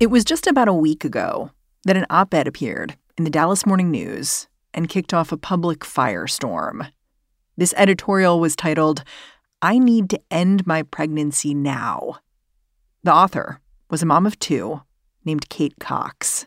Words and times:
It 0.00 0.12
was 0.12 0.24
just 0.24 0.46
about 0.46 0.68
a 0.68 0.72
week 0.72 1.04
ago 1.04 1.50
that 1.84 1.96
an 1.96 2.06
op 2.08 2.32
ed 2.32 2.46
appeared 2.46 2.96
in 3.16 3.24
the 3.24 3.30
Dallas 3.30 3.66
Morning 3.66 3.90
News 3.90 4.46
and 4.72 4.88
kicked 4.88 5.12
off 5.12 5.32
a 5.32 5.36
public 5.36 5.80
firestorm. 5.80 6.88
This 7.56 7.74
editorial 7.76 8.38
was 8.38 8.54
titled, 8.54 9.02
I 9.60 9.80
Need 9.80 10.08
to 10.10 10.20
End 10.30 10.64
My 10.68 10.84
Pregnancy 10.84 11.52
Now. 11.52 12.20
The 13.02 13.12
author 13.12 13.60
was 13.90 14.00
a 14.00 14.06
mom 14.06 14.24
of 14.24 14.38
two 14.38 14.82
named 15.24 15.48
Kate 15.48 15.74
Cox. 15.80 16.46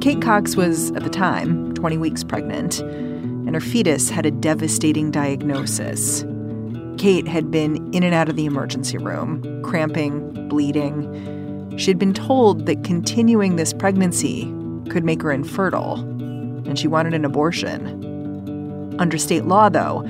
Kate 0.00 0.22
Cox 0.22 0.54
was, 0.54 0.92
at 0.92 1.02
the 1.02 1.10
time, 1.10 1.74
20 1.74 1.98
weeks 1.98 2.22
pregnant, 2.22 2.78
and 2.78 3.56
her 3.56 3.60
fetus 3.60 4.08
had 4.08 4.24
a 4.24 4.30
devastating 4.30 5.10
diagnosis. 5.10 6.24
Kate 7.00 7.26
had 7.26 7.50
been 7.50 7.90
in 7.94 8.02
and 8.02 8.14
out 8.14 8.28
of 8.28 8.36
the 8.36 8.44
emergency 8.44 8.98
room, 8.98 9.62
cramping, 9.62 10.48
bleeding. 10.50 11.74
She'd 11.78 11.98
been 11.98 12.12
told 12.12 12.66
that 12.66 12.84
continuing 12.84 13.56
this 13.56 13.72
pregnancy 13.72 14.42
could 14.90 15.02
make 15.02 15.22
her 15.22 15.32
infertile, 15.32 15.94
and 15.94 16.78
she 16.78 16.88
wanted 16.88 17.14
an 17.14 17.24
abortion. 17.24 18.94
Under 18.98 19.16
state 19.16 19.46
law, 19.46 19.70
though, 19.70 20.02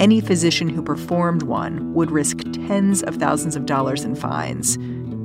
any 0.00 0.22
physician 0.22 0.70
who 0.70 0.82
performed 0.82 1.42
one 1.42 1.92
would 1.92 2.10
risk 2.10 2.38
tens 2.52 3.02
of 3.02 3.16
thousands 3.16 3.54
of 3.54 3.66
dollars 3.66 4.02
in 4.02 4.14
fines, 4.14 4.78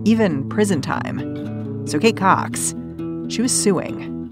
even 0.04 0.50
prison 0.50 0.82
time. 0.82 1.88
So 1.88 2.00
Kate 2.00 2.18
Cox, 2.18 2.76
she 3.30 3.42
was 3.42 3.58
suing. 3.58 4.28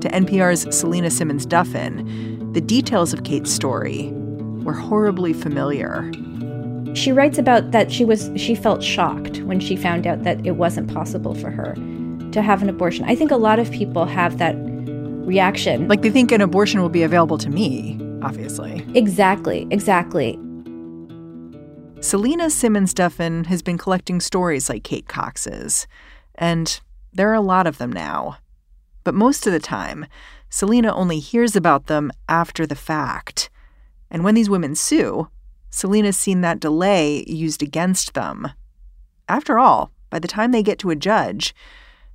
To 0.00 0.08
NPR's 0.08 0.74
Selena 0.74 1.10
Simmons 1.10 1.44
Duffin, 1.44 2.54
the 2.54 2.62
details 2.62 3.12
of 3.12 3.24
Kate's 3.24 3.52
story 3.52 4.10
were 4.64 4.72
horribly 4.72 5.32
familiar. 5.32 6.10
She 6.94 7.12
writes 7.12 7.38
about 7.38 7.72
that 7.72 7.90
she 7.90 8.04
was 8.04 8.30
she 8.36 8.54
felt 8.54 8.82
shocked 8.82 9.40
when 9.42 9.60
she 9.60 9.76
found 9.76 10.06
out 10.06 10.22
that 10.24 10.44
it 10.46 10.52
wasn't 10.52 10.92
possible 10.92 11.34
for 11.34 11.50
her 11.50 11.74
to 12.32 12.42
have 12.42 12.62
an 12.62 12.68
abortion. 12.68 13.04
I 13.06 13.14
think 13.14 13.30
a 13.30 13.36
lot 13.36 13.58
of 13.58 13.70
people 13.70 14.04
have 14.06 14.38
that 14.38 14.56
reaction. 15.26 15.88
Like 15.88 16.02
they 16.02 16.10
think 16.10 16.32
an 16.32 16.40
abortion 16.40 16.80
will 16.82 16.88
be 16.88 17.02
available 17.02 17.38
to 17.38 17.50
me, 17.50 17.98
obviously. 18.22 18.86
Exactly, 18.94 19.66
exactly. 19.70 20.38
Selena 22.00 22.50
Simmons 22.50 22.92
Duffin 22.92 23.46
has 23.46 23.62
been 23.62 23.78
collecting 23.78 24.20
stories 24.20 24.68
like 24.68 24.84
Kate 24.84 25.08
Cox's, 25.08 25.86
and 26.34 26.80
there 27.12 27.30
are 27.30 27.34
a 27.34 27.40
lot 27.40 27.66
of 27.66 27.78
them 27.78 27.90
now. 27.90 28.38
But 29.04 29.14
most 29.14 29.46
of 29.46 29.52
the 29.52 29.60
time, 29.60 30.06
Selena 30.50 30.94
only 30.94 31.18
hears 31.18 31.56
about 31.56 31.86
them 31.86 32.12
after 32.28 32.66
the 32.66 32.74
fact. 32.74 33.50
And 34.14 34.22
when 34.22 34.36
these 34.36 34.48
women 34.48 34.76
sue, 34.76 35.28
Selena's 35.70 36.16
seen 36.16 36.40
that 36.40 36.60
delay 36.60 37.24
used 37.26 37.64
against 37.64 38.14
them. 38.14 38.48
After 39.28 39.58
all, 39.58 39.90
by 40.08 40.20
the 40.20 40.28
time 40.28 40.52
they 40.52 40.62
get 40.62 40.78
to 40.78 40.90
a 40.90 40.96
judge, 40.96 41.52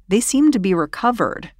they 0.07 0.21
seem 0.21 0.49
to 0.51 0.59
be 0.59 0.73
recovered. 0.73 1.51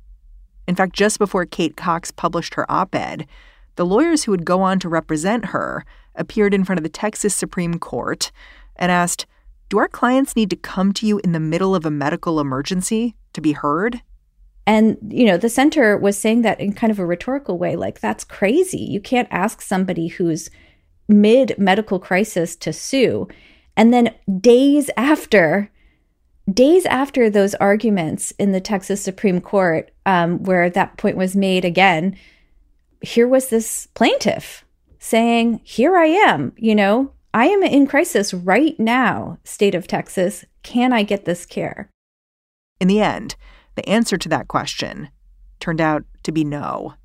In 0.66 0.76
fact, 0.76 0.94
just 0.94 1.20
before 1.20 1.46
Kate 1.46 1.76
Cox 1.76 2.10
published 2.10 2.54
her 2.54 2.66
op 2.72 2.96
ed, 2.96 3.28
the 3.76 3.86
lawyers 3.86 4.24
who 4.24 4.32
would 4.32 4.46
go 4.46 4.62
on 4.62 4.80
to 4.80 4.88
represent 4.88 5.48
her 5.48 5.84
appeared 6.16 6.54
in 6.54 6.64
front 6.64 6.80
of 6.80 6.84
the 6.84 6.90
Texas 6.90 7.36
Supreme 7.36 7.78
Court 7.78 8.32
and 8.78 8.94
asked, 8.94 9.26
Do 9.68 9.78
our 9.78 9.90
clients 9.90 10.38
need 10.38 10.50
to 10.52 10.56
come 10.56 10.94
to 10.94 11.06
you 11.06 11.20
in 11.22 11.34
the 11.34 11.42
middle 11.42 11.76
of 11.76 11.86
a 11.86 11.92
medical 11.92 12.40
emergency 12.40 13.14
to 13.34 13.42
be 13.42 13.52
heard? 13.52 14.04
And, 14.70 15.00
you 15.10 15.26
know, 15.26 15.36
the 15.36 15.50
center 15.50 15.98
was 15.98 16.16
saying 16.16 16.44
that 16.44 16.60
in 16.60 16.74
kind 16.74 16.92
of 16.92 17.00
a 17.00 17.06
rhetorical 17.06 17.58
way, 17.58 17.76
like, 17.76 18.02
that's 18.02 18.24
crazy. 18.24 18.78
You 18.78 19.02
can't 19.02 19.28
ask 19.32 19.62
somebody 19.64 20.10
who's 20.10 20.52
mid 21.08 21.56
medical 21.58 22.00
crisis 22.00 22.56
to 22.58 22.72
sue. 22.72 23.28
And 23.76 23.92
then 23.92 24.14
days 24.40 24.92
after, 24.96 25.72
days 26.48 26.86
after 26.86 27.32
those 27.32 27.56
arguments 27.56 28.30
in 28.38 28.52
the 28.52 28.62
Texas 28.62 29.02
Supreme 29.02 29.42
Court, 29.42 29.90
um, 30.06 30.44
where 30.44 30.70
that 30.70 30.98
point 30.98 31.18
was 31.18 31.36
made 31.36 31.66
again, 31.66 32.16
here 33.02 33.28
was 33.28 33.50
this 33.50 33.88
plaintiff 33.96 34.64
saying, 35.00 35.62
Here 35.64 35.98
I 35.98 36.06
am, 36.06 36.54
you 36.58 36.76
know, 36.76 37.12
I 37.34 37.48
am 37.48 37.64
in 37.64 37.88
crisis 37.88 38.36
right 38.36 38.80
now, 38.80 39.40
state 39.44 39.74
of 39.74 39.88
Texas. 39.88 40.46
Can 40.62 40.94
I 40.94 41.02
get 41.02 41.26
this 41.26 41.48
care? 41.48 41.90
In 42.80 42.88
the 42.88 43.02
end, 43.02 43.36
the 43.80 43.90
answer 43.90 44.18
to 44.18 44.28
that 44.28 44.50
question 44.50 45.10
turned 45.62 45.80
out 45.80 46.04
to 46.24 46.34
be 46.34 46.44
no, 46.44 46.96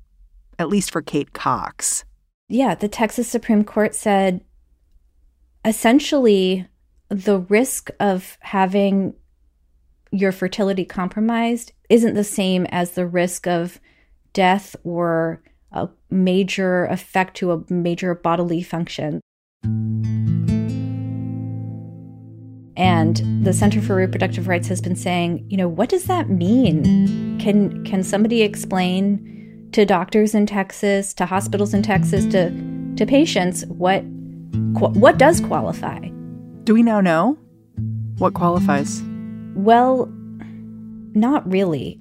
at 0.59 0.67
least 0.67 0.91
for 0.91 1.01
Kate 1.01 1.31
Cox. 1.31 2.03
Yeah, 2.49 2.75
the 2.75 2.89
Texas 2.89 3.29
Supreme 3.29 3.63
Court 3.63 3.95
said 3.95 4.41
essentially 5.63 6.67
the 7.07 7.39
risk 7.39 7.91
of 8.01 8.37
having 8.41 9.13
your 10.11 10.33
fertility 10.33 10.83
compromised 10.83 11.71
isn't 11.89 12.13
the 12.13 12.25
same 12.25 12.65
as 12.65 12.91
the 12.91 13.07
risk 13.07 13.47
of 13.47 13.79
death 14.33 14.75
or 14.83 15.41
a 15.71 15.87
major 16.09 16.87
effect 16.87 17.37
to 17.37 17.53
a 17.53 17.63
major 17.71 18.13
bodily 18.13 18.61
function. 18.61 19.21
And 22.77 23.45
the 23.45 23.53
Center 23.53 23.81
for 23.81 23.95
Reproductive 23.95 24.47
Rights 24.47 24.67
has 24.67 24.81
been 24.81 24.95
saying, 24.95 25.45
you 25.49 25.57
know, 25.57 25.67
what 25.67 25.89
does 25.89 26.05
that 26.05 26.29
mean? 26.29 27.39
Can 27.39 27.85
can 27.85 28.03
somebody 28.03 28.41
explain 28.41 29.69
to 29.71 29.85
doctors 29.85 30.35
in 30.35 30.45
Texas, 30.45 31.13
to 31.13 31.25
hospitals 31.25 31.73
in 31.73 31.83
Texas, 31.83 32.25
to 32.27 32.49
to 32.97 33.05
patients 33.05 33.65
what 33.67 34.03
what 34.79 35.17
does 35.17 35.39
qualify? 35.39 35.99
Do 36.63 36.73
we 36.73 36.83
now 36.83 36.99
know 36.99 37.37
what 38.17 38.33
qualifies? 38.33 39.01
Well, 39.55 40.07
not 41.13 41.49
really. 41.49 41.99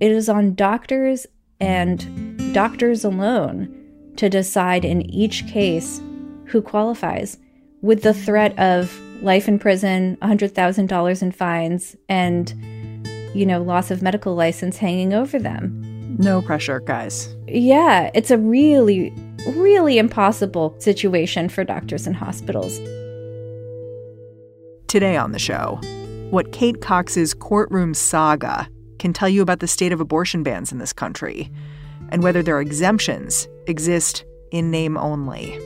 It 0.00 0.10
is 0.10 0.28
on 0.28 0.54
doctors 0.54 1.26
and 1.60 2.54
doctors 2.54 3.04
alone 3.04 3.74
to 4.16 4.28
decide 4.28 4.84
in 4.84 5.02
each 5.10 5.46
case 5.46 6.00
who 6.46 6.62
qualifies 6.62 7.38
with 7.82 8.02
the 8.02 8.14
threat 8.14 8.58
of 8.58 9.00
life 9.22 9.48
in 9.48 9.58
prison, 9.58 10.16
$100,000 10.22 11.22
in 11.22 11.32
fines, 11.32 11.96
and, 12.08 12.54
you 13.34 13.44
know, 13.44 13.62
loss 13.62 13.90
of 13.90 14.02
medical 14.02 14.34
license 14.34 14.76
hanging 14.76 15.12
over 15.12 15.38
them. 15.38 16.16
No 16.18 16.40
pressure, 16.42 16.80
guys. 16.80 17.34
Yeah, 17.46 18.10
it's 18.14 18.30
a 18.30 18.38
really, 18.38 19.12
really 19.48 19.98
impossible 19.98 20.74
situation 20.78 21.48
for 21.48 21.64
doctors 21.64 22.06
and 22.06 22.16
hospitals. 22.16 22.78
Today 24.86 25.16
on 25.16 25.32
the 25.32 25.38
show, 25.38 25.78
what 26.30 26.52
Kate 26.52 26.80
Cox's 26.80 27.34
courtroom 27.34 27.94
saga 27.94 28.68
can 28.98 29.12
tell 29.12 29.28
you 29.28 29.42
about 29.42 29.60
the 29.60 29.68
state 29.68 29.92
of 29.92 30.00
abortion 30.00 30.42
bans 30.42 30.72
in 30.72 30.78
this 30.78 30.92
country 30.92 31.50
and 32.10 32.22
whether 32.22 32.42
their 32.42 32.60
exemptions 32.60 33.48
exist 33.66 34.24
in 34.50 34.70
name 34.70 34.96
only. 34.96 35.58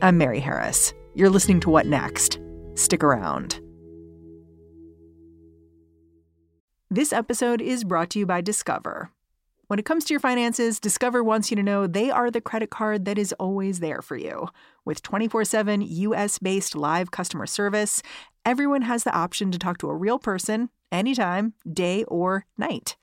I'm 0.00 0.16
Mary 0.16 0.40
Harris. 0.40 0.94
You're 1.14 1.30
listening 1.30 1.60
to 1.60 1.70
What 1.70 1.86
Next? 1.86 2.38
Stick 2.78 3.02
around. 3.02 3.60
This 6.88 7.12
episode 7.12 7.60
is 7.60 7.82
brought 7.82 8.08
to 8.10 8.20
you 8.20 8.24
by 8.24 8.40
Discover. 8.40 9.10
When 9.66 9.80
it 9.80 9.84
comes 9.84 10.04
to 10.04 10.14
your 10.14 10.20
finances, 10.20 10.78
Discover 10.78 11.24
wants 11.24 11.50
you 11.50 11.56
to 11.56 11.62
know 11.64 11.88
they 11.88 12.08
are 12.08 12.30
the 12.30 12.40
credit 12.40 12.70
card 12.70 13.04
that 13.04 13.18
is 13.18 13.32
always 13.32 13.80
there 13.80 14.00
for 14.00 14.16
you. 14.16 14.46
With 14.84 15.02
24 15.02 15.44
7 15.44 15.82
US 15.82 16.38
based 16.38 16.76
live 16.76 17.10
customer 17.10 17.46
service, 17.46 18.00
everyone 18.46 18.82
has 18.82 19.02
the 19.02 19.12
option 19.12 19.50
to 19.50 19.58
talk 19.58 19.78
to 19.78 19.90
a 19.90 19.96
real 19.96 20.20
person 20.20 20.70
anytime, 20.92 21.54
day 21.70 22.04
or 22.04 22.46
night. 22.56 22.94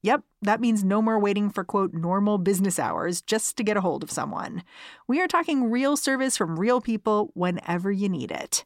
Yep, 0.00 0.22
that 0.40 0.60
means 0.62 0.82
no 0.82 1.02
more 1.02 1.18
waiting 1.18 1.50
for 1.50 1.64
quote 1.64 1.92
normal 1.92 2.38
business 2.38 2.78
hours 2.78 3.20
just 3.20 3.58
to 3.58 3.62
get 3.62 3.76
a 3.76 3.82
hold 3.82 4.02
of 4.02 4.10
someone. 4.10 4.62
We 5.06 5.20
are 5.20 5.28
talking 5.28 5.70
real 5.70 5.98
service 5.98 6.34
from 6.34 6.58
real 6.58 6.80
people 6.80 7.30
whenever 7.34 7.92
you 7.92 8.08
need 8.08 8.30
it. 8.30 8.64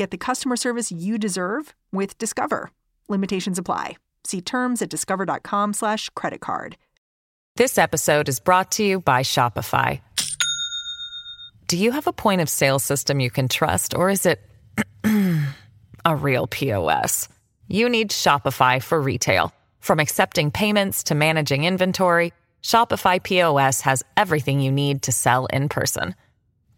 Get 0.00 0.10
the 0.10 0.16
customer 0.16 0.56
service 0.56 0.90
you 0.90 1.18
deserve 1.18 1.74
with 1.92 2.16
Discover. 2.16 2.72
Limitations 3.10 3.58
apply. 3.58 3.96
See 4.24 4.40
terms 4.40 4.80
at 4.80 4.88
discover.com/slash 4.88 6.08
credit 6.14 6.40
card. 6.40 6.78
This 7.56 7.76
episode 7.76 8.26
is 8.26 8.40
brought 8.40 8.70
to 8.72 8.82
you 8.82 9.00
by 9.00 9.20
Shopify. 9.22 10.00
Do 11.66 11.76
you 11.76 11.92
have 11.92 12.06
a 12.06 12.14
point 12.14 12.40
of 12.40 12.48
sale 12.48 12.78
system 12.78 13.20
you 13.20 13.30
can 13.30 13.48
trust, 13.48 13.94
or 13.94 14.08
is 14.08 14.24
it 14.24 14.40
a 16.06 16.16
real 16.16 16.46
POS? 16.46 17.28
You 17.68 17.90
need 17.90 18.10
Shopify 18.10 18.82
for 18.82 18.98
retail. 19.02 19.52
From 19.80 20.00
accepting 20.00 20.50
payments 20.50 21.02
to 21.04 21.14
managing 21.14 21.64
inventory, 21.64 22.32
Shopify 22.62 23.22
POS 23.22 23.82
has 23.82 24.02
everything 24.16 24.60
you 24.60 24.72
need 24.72 25.02
to 25.02 25.12
sell 25.12 25.44
in 25.52 25.68
person. 25.68 26.14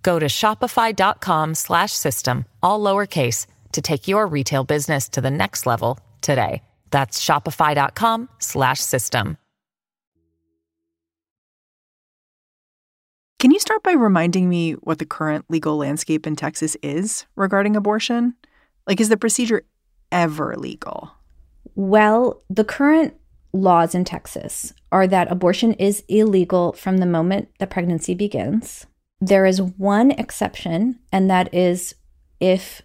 Go 0.03 0.19
to 0.19 0.27
shopify.com 0.27 1.55
slash 1.55 1.93
system, 1.93 2.45
all 2.63 2.81
lowercase, 2.81 3.47
to 3.73 3.81
take 3.81 4.09
your 4.09 4.27
retail 4.27 4.65
business 4.65 5.09
to 5.11 5.21
the 5.21 5.31
next 5.31 5.67
level 5.67 5.99
today. 6.21 6.63
That's 6.91 7.25
shopify.com 7.25 8.29
slash 8.39 8.81
system. 8.81 9.39
Can 13.39 13.51
you 13.51 13.59
start 13.59 13.83
by 13.83 13.93
reminding 13.93 14.49
me 14.49 14.75
what 14.75 15.01
the 15.01 15.05
current 15.05 15.47
legal 15.49 15.77
landscape 15.77 16.29
in 16.29 16.37
Texas 16.37 16.77
is 16.81 17.27
regarding 17.35 17.75
abortion? 17.75 18.35
Like, 18.87 19.01
is 19.01 19.09
the 19.09 19.17
procedure 19.17 19.65
ever 20.13 20.55
legal? 20.57 21.11
Well, 21.75 22.45
the 22.49 22.65
current 22.65 23.15
laws 23.53 23.97
in 23.97 24.05
Texas 24.05 24.73
are 24.93 25.09
that 25.09 25.31
abortion 25.31 25.73
is 25.73 26.05
illegal 26.09 26.73
from 26.75 26.99
the 26.99 27.07
moment 27.07 27.49
the 27.59 27.67
pregnancy 27.67 28.15
begins. 28.15 28.87
There 29.23 29.47
is 29.47 29.63
one 29.63 30.11
exception, 30.11 30.99
and 31.13 31.31
that 31.31 31.55
is 31.55 31.95
if 32.41 32.83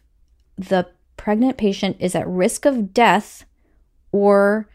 the 0.55 0.87
pregnant 1.17 1.57
patient 1.57 1.97
is 1.99 2.13
at 2.13 2.27
risk 2.27 2.65
of 2.65 2.93
death 2.93 3.43
or 4.11 4.69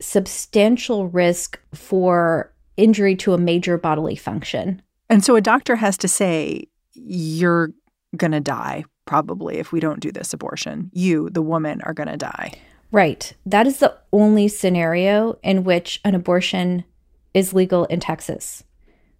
substantial 0.00 1.06
risk 1.06 1.60
for 1.72 2.52
injury 2.76 3.14
to 3.16 3.34
a 3.34 3.38
major 3.38 3.78
bodily 3.78 4.16
function. 4.16 4.82
And 5.08 5.24
so 5.24 5.36
a 5.36 5.40
doctor 5.40 5.76
has 5.76 5.96
to 5.98 6.08
say, 6.08 6.66
you're 6.94 7.70
going 8.16 8.32
to 8.32 8.40
die, 8.40 8.84
probably, 9.04 9.58
if 9.58 9.70
we 9.70 9.78
don't 9.78 10.00
do 10.00 10.10
this 10.10 10.32
abortion. 10.32 10.90
You, 10.92 11.30
the 11.30 11.40
woman, 11.40 11.82
are 11.82 11.94
going 11.94 12.08
to 12.08 12.16
die. 12.16 12.54
Right. 12.90 13.32
That 13.46 13.68
is 13.68 13.78
the 13.78 13.96
only 14.12 14.48
scenario 14.48 15.38
in 15.44 15.62
which 15.62 16.00
an 16.04 16.16
abortion 16.16 16.82
is 17.32 17.54
legal 17.54 17.84
in 17.84 18.00
Texas. 18.00 18.64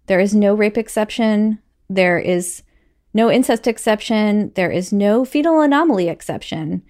There 0.07 0.19
is 0.19 0.35
no 0.35 0.53
rape 0.53 0.77
exception. 0.77 1.59
There 1.89 2.19
is 2.19 2.63
no 3.13 3.31
incest 3.31 3.67
exception. 3.67 4.51
There 4.55 4.71
is 4.71 4.93
no 4.93 5.25
fetal 5.25 5.61
anomaly 5.61 6.09
exception. 6.09 6.83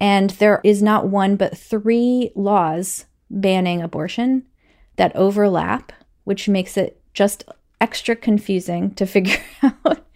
And 0.00 0.30
there 0.30 0.60
is 0.64 0.82
not 0.82 1.08
one 1.08 1.36
but 1.36 1.56
three 1.56 2.32
laws 2.34 3.06
banning 3.30 3.82
abortion 3.82 4.44
that 4.96 5.14
overlap, 5.14 5.92
which 6.24 6.48
makes 6.48 6.76
it 6.76 7.00
just 7.14 7.44
extra 7.80 8.16
confusing 8.16 8.94
to 8.94 9.06
figure 9.06 9.40
out. 9.62 10.06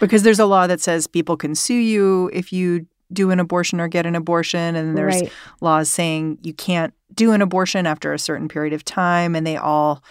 Because 0.00 0.22
there's 0.22 0.38
a 0.38 0.46
law 0.46 0.66
that 0.66 0.80
says 0.80 1.06
people 1.06 1.36
can 1.36 1.54
sue 1.54 1.74
you 1.74 2.30
if 2.32 2.52
you 2.52 2.86
do 3.12 3.30
an 3.30 3.40
abortion 3.40 3.80
or 3.80 3.88
get 3.88 4.06
an 4.06 4.14
abortion. 4.14 4.76
And 4.76 4.96
there's 4.96 5.22
right. 5.22 5.32
laws 5.60 5.88
saying 5.88 6.38
you 6.42 6.52
can't 6.52 6.92
do 7.14 7.32
an 7.32 7.40
abortion 7.40 7.86
after 7.86 8.12
a 8.12 8.18
certain 8.18 8.48
period 8.48 8.74
of 8.74 8.84
time. 8.84 9.34
And 9.34 9.46
they 9.46 9.56
all 9.56 10.02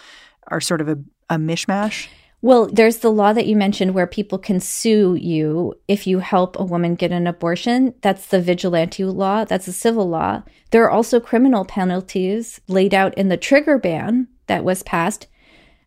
are 0.48 0.60
sort 0.60 0.80
of 0.80 0.88
a, 0.88 0.98
a 1.30 1.36
mishmash. 1.36 2.08
Well, 2.40 2.66
there's 2.66 2.98
the 2.98 3.10
law 3.10 3.32
that 3.32 3.46
you 3.46 3.56
mentioned 3.56 3.94
where 3.94 4.06
people 4.06 4.38
can 4.38 4.60
sue 4.60 5.16
you 5.16 5.74
if 5.88 6.06
you 6.06 6.20
help 6.20 6.58
a 6.58 6.64
woman 6.64 6.94
get 6.94 7.10
an 7.10 7.26
abortion. 7.26 7.94
That's 8.00 8.26
the 8.26 8.40
vigilante 8.40 9.04
law. 9.04 9.44
That's 9.44 9.66
a 9.66 9.72
civil 9.72 10.08
law. 10.08 10.44
There 10.70 10.84
are 10.84 10.90
also 10.90 11.18
criminal 11.18 11.64
penalties 11.64 12.60
laid 12.68 12.94
out 12.94 13.16
in 13.18 13.28
the 13.28 13.36
trigger 13.36 13.76
ban 13.76 14.28
that 14.46 14.64
was 14.64 14.84
passed. 14.84 15.26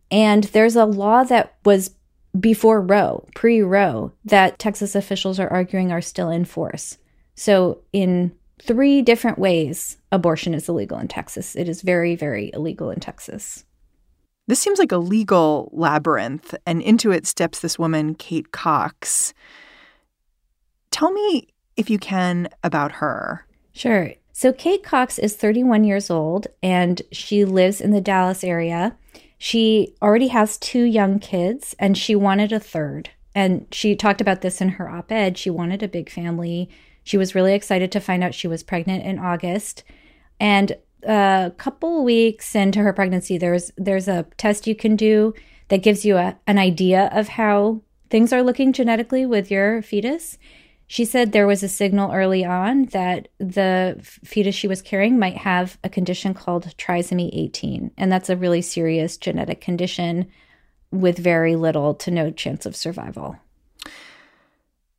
And 0.09 0.43
there's 0.45 0.75
a 0.75 0.85
law 0.85 1.23
that 1.23 1.55
was 1.63 1.91
before 2.37 2.81
Roe, 2.81 3.25
pre 3.33 3.61
Roe, 3.61 4.11
that 4.25 4.59
Texas 4.59 4.93
officials 4.93 5.39
are 5.39 5.49
arguing 5.49 5.91
are 5.91 6.01
still 6.01 6.29
in 6.29 6.43
force. 6.43 6.97
So, 7.35 7.79
in 7.93 8.33
three 8.61 9.01
different 9.01 9.39
ways, 9.39 9.97
abortion 10.11 10.53
is 10.53 10.67
illegal 10.67 10.97
in 10.99 11.07
Texas. 11.07 11.55
It 11.55 11.69
is 11.69 11.81
very, 11.81 12.15
very 12.15 12.51
illegal 12.53 12.89
in 12.89 12.99
Texas. 12.99 13.63
This 14.47 14.59
seems 14.59 14.79
like 14.79 14.91
a 14.91 14.97
legal 14.97 15.69
labyrinth, 15.71 16.55
and 16.65 16.81
into 16.81 17.11
it 17.11 17.25
steps 17.25 17.59
this 17.59 17.79
woman, 17.79 18.15
Kate 18.15 18.51
Cox. 18.51 19.33
Tell 20.91 21.11
me, 21.11 21.47
if 21.77 21.89
you 21.89 21.97
can, 21.97 22.49
about 22.63 22.93
her. 22.93 23.45
Sure. 23.71 24.11
So, 24.33 24.51
Kate 24.51 24.83
Cox 24.83 25.19
is 25.19 25.35
31 25.35 25.83
years 25.83 26.09
old 26.09 26.47
and 26.63 27.01
she 27.11 27.45
lives 27.45 27.79
in 27.79 27.91
the 27.91 28.01
Dallas 28.01 28.43
area. 28.43 28.97
She 29.37 29.95
already 30.01 30.27
has 30.29 30.57
two 30.57 30.83
young 30.83 31.19
kids 31.19 31.75
and 31.79 31.97
she 31.97 32.15
wanted 32.15 32.51
a 32.51 32.59
third. 32.59 33.11
And 33.33 33.67
she 33.71 33.95
talked 33.95 34.21
about 34.21 34.41
this 34.41 34.61
in 34.61 34.69
her 34.69 34.89
op 34.89 35.11
ed. 35.11 35.37
She 35.37 35.49
wanted 35.49 35.81
a 35.83 35.87
big 35.87 36.09
family. 36.09 36.69
She 37.03 37.17
was 37.17 37.35
really 37.35 37.53
excited 37.53 37.91
to 37.91 37.99
find 37.99 38.23
out 38.23 38.35
she 38.35 38.47
was 38.47 38.63
pregnant 38.63 39.05
in 39.05 39.19
August. 39.19 39.83
And 40.39 40.75
a 41.03 41.51
couple 41.57 42.03
weeks 42.03 42.55
into 42.55 42.79
her 42.79 42.93
pregnancy, 42.93 43.37
there's 43.37 43.71
there's 43.77 44.07
a 44.07 44.25
test 44.37 44.67
you 44.67 44.75
can 44.75 44.95
do 44.95 45.33
that 45.69 45.83
gives 45.83 46.03
you 46.03 46.17
a, 46.17 46.37
an 46.47 46.57
idea 46.57 47.09
of 47.13 47.29
how 47.29 47.81
things 48.09 48.33
are 48.33 48.43
looking 48.43 48.73
genetically 48.73 49.25
with 49.25 49.49
your 49.49 49.81
fetus. 49.81 50.37
She 50.87 51.05
said 51.05 51.31
there 51.31 51.47
was 51.47 51.63
a 51.63 51.69
signal 51.69 52.11
early 52.11 52.43
on 52.43 52.87
that 52.87 53.29
the 53.37 53.97
fetus 54.01 54.53
she 54.53 54.67
was 54.67 54.81
carrying 54.81 55.17
might 55.17 55.37
have 55.37 55.77
a 55.85 55.89
condition 55.89 56.33
called 56.33 56.75
trisomy 56.77 57.29
18, 57.31 57.91
and 57.97 58.11
that's 58.11 58.29
a 58.29 58.35
really 58.35 58.61
serious 58.61 59.15
genetic 59.15 59.61
condition 59.61 60.27
with 60.91 61.17
very 61.17 61.55
little 61.55 61.93
to 61.95 62.11
no 62.11 62.29
chance 62.29 62.65
of 62.65 62.75
survival. 62.75 63.37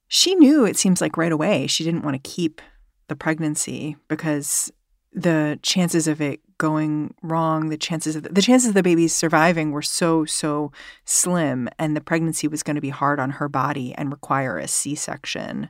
She 0.09 0.35
knew, 0.35 0.65
it 0.65 0.79
seems 0.79 1.03
like 1.03 1.19
right 1.19 1.33
away, 1.33 1.67
she 1.67 1.85
didn't 1.85 2.05
want 2.05 2.15
to 2.23 2.31
keep 2.31 2.63
the 3.09 3.17
pregnancy 3.17 3.97
because 4.09 4.73
the 5.13 5.59
chances 5.63 6.09
of 6.09 6.21
it 6.21 6.41
going 6.59 7.15
wrong, 7.23 7.69
the 7.69 7.77
chances 7.77 8.17
of 8.17 8.23
the, 8.23 8.29
the 8.31 8.43
chances 8.43 8.69
of 8.69 8.75
the 8.75 8.83
baby 8.83 9.09
surviving 9.09 9.73
were 9.73 9.83
so 9.83 10.25
so 10.25 10.73
slim, 11.05 11.69
and 11.79 11.97
the 11.97 12.01
pregnancy 12.01 12.49
was 12.49 12.63
going 12.63 12.77
to 12.77 12.81
be 12.81 12.91
hard 12.91 13.21
on 13.21 13.31
her 13.31 13.49
body 13.49 13.95
and 13.97 14.11
require 14.11 14.59
a 14.59 14.69
C 14.69 14.95
section. 14.95 15.69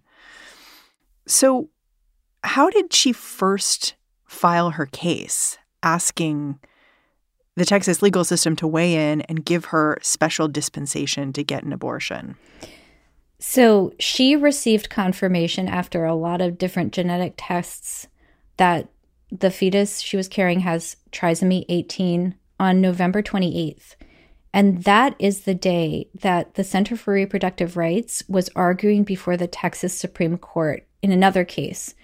So, 1.26 1.70
how 2.44 2.70
did 2.70 2.92
she 2.92 3.12
first 3.12 3.94
file 4.26 4.70
her 4.70 4.86
case, 4.86 5.58
asking 5.82 6.58
the 7.56 7.64
Texas 7.64 8.02
legal 8.02 8.24
system 8.24 8.56
to 8.56 8.66
weigh 8.66 9.12
in 9.12 9.22
and 9.22 9.44
give 9.44 9.66
her 9.66 9.98
special 10.02 10.48
dispensation 10.48 11.32
to 11.32 11.42
get 11.42 11.64
an 11.64 11.72
abortion? 11.72 12.36
So, 13.38 13.92
she 13.98 14.36
received 14.36 14.90
confirmation 14.90 15.68
after 15.68 16.04
a 16.04 16.14
lot 16.14 16.40
of 16.40 16.58
different 16.58 16.92
genetic 16.92 17.34
tests 17.36 18.06
that 18.56 18.88
the 19.32 19.50
fetus 19.50 20.00
she 20.00 20.16
was 20.16 20.28
carrying 20.28 20.60
has 20.60 20.96
trisomy 21.10 21.64
18 21.68 22.34
on 22.60 22.80
November 22.80 23.22
28th. 23.22 23.96
And 24.54 24.84
that 24.84 25.16
is 25.18 25.40
the 25.40 25.54
day 25.54 26.10
that 26.20 26.54
the 26.54 26.64
Center 26.64 26.96
for 26.96 27.14
Reproductive 27.14 27.76
Rights 27.76 28.22
was 28.28 28.50
arguing 28.54 29.02
before 29.02 29.38
the 29.38 29.46
Texas 29.46 29.94
Supreme 29.94 30.36
Court 30.36 30.86
in 31.00 31.10
another 31.10 31.44
case. 31.44 31.94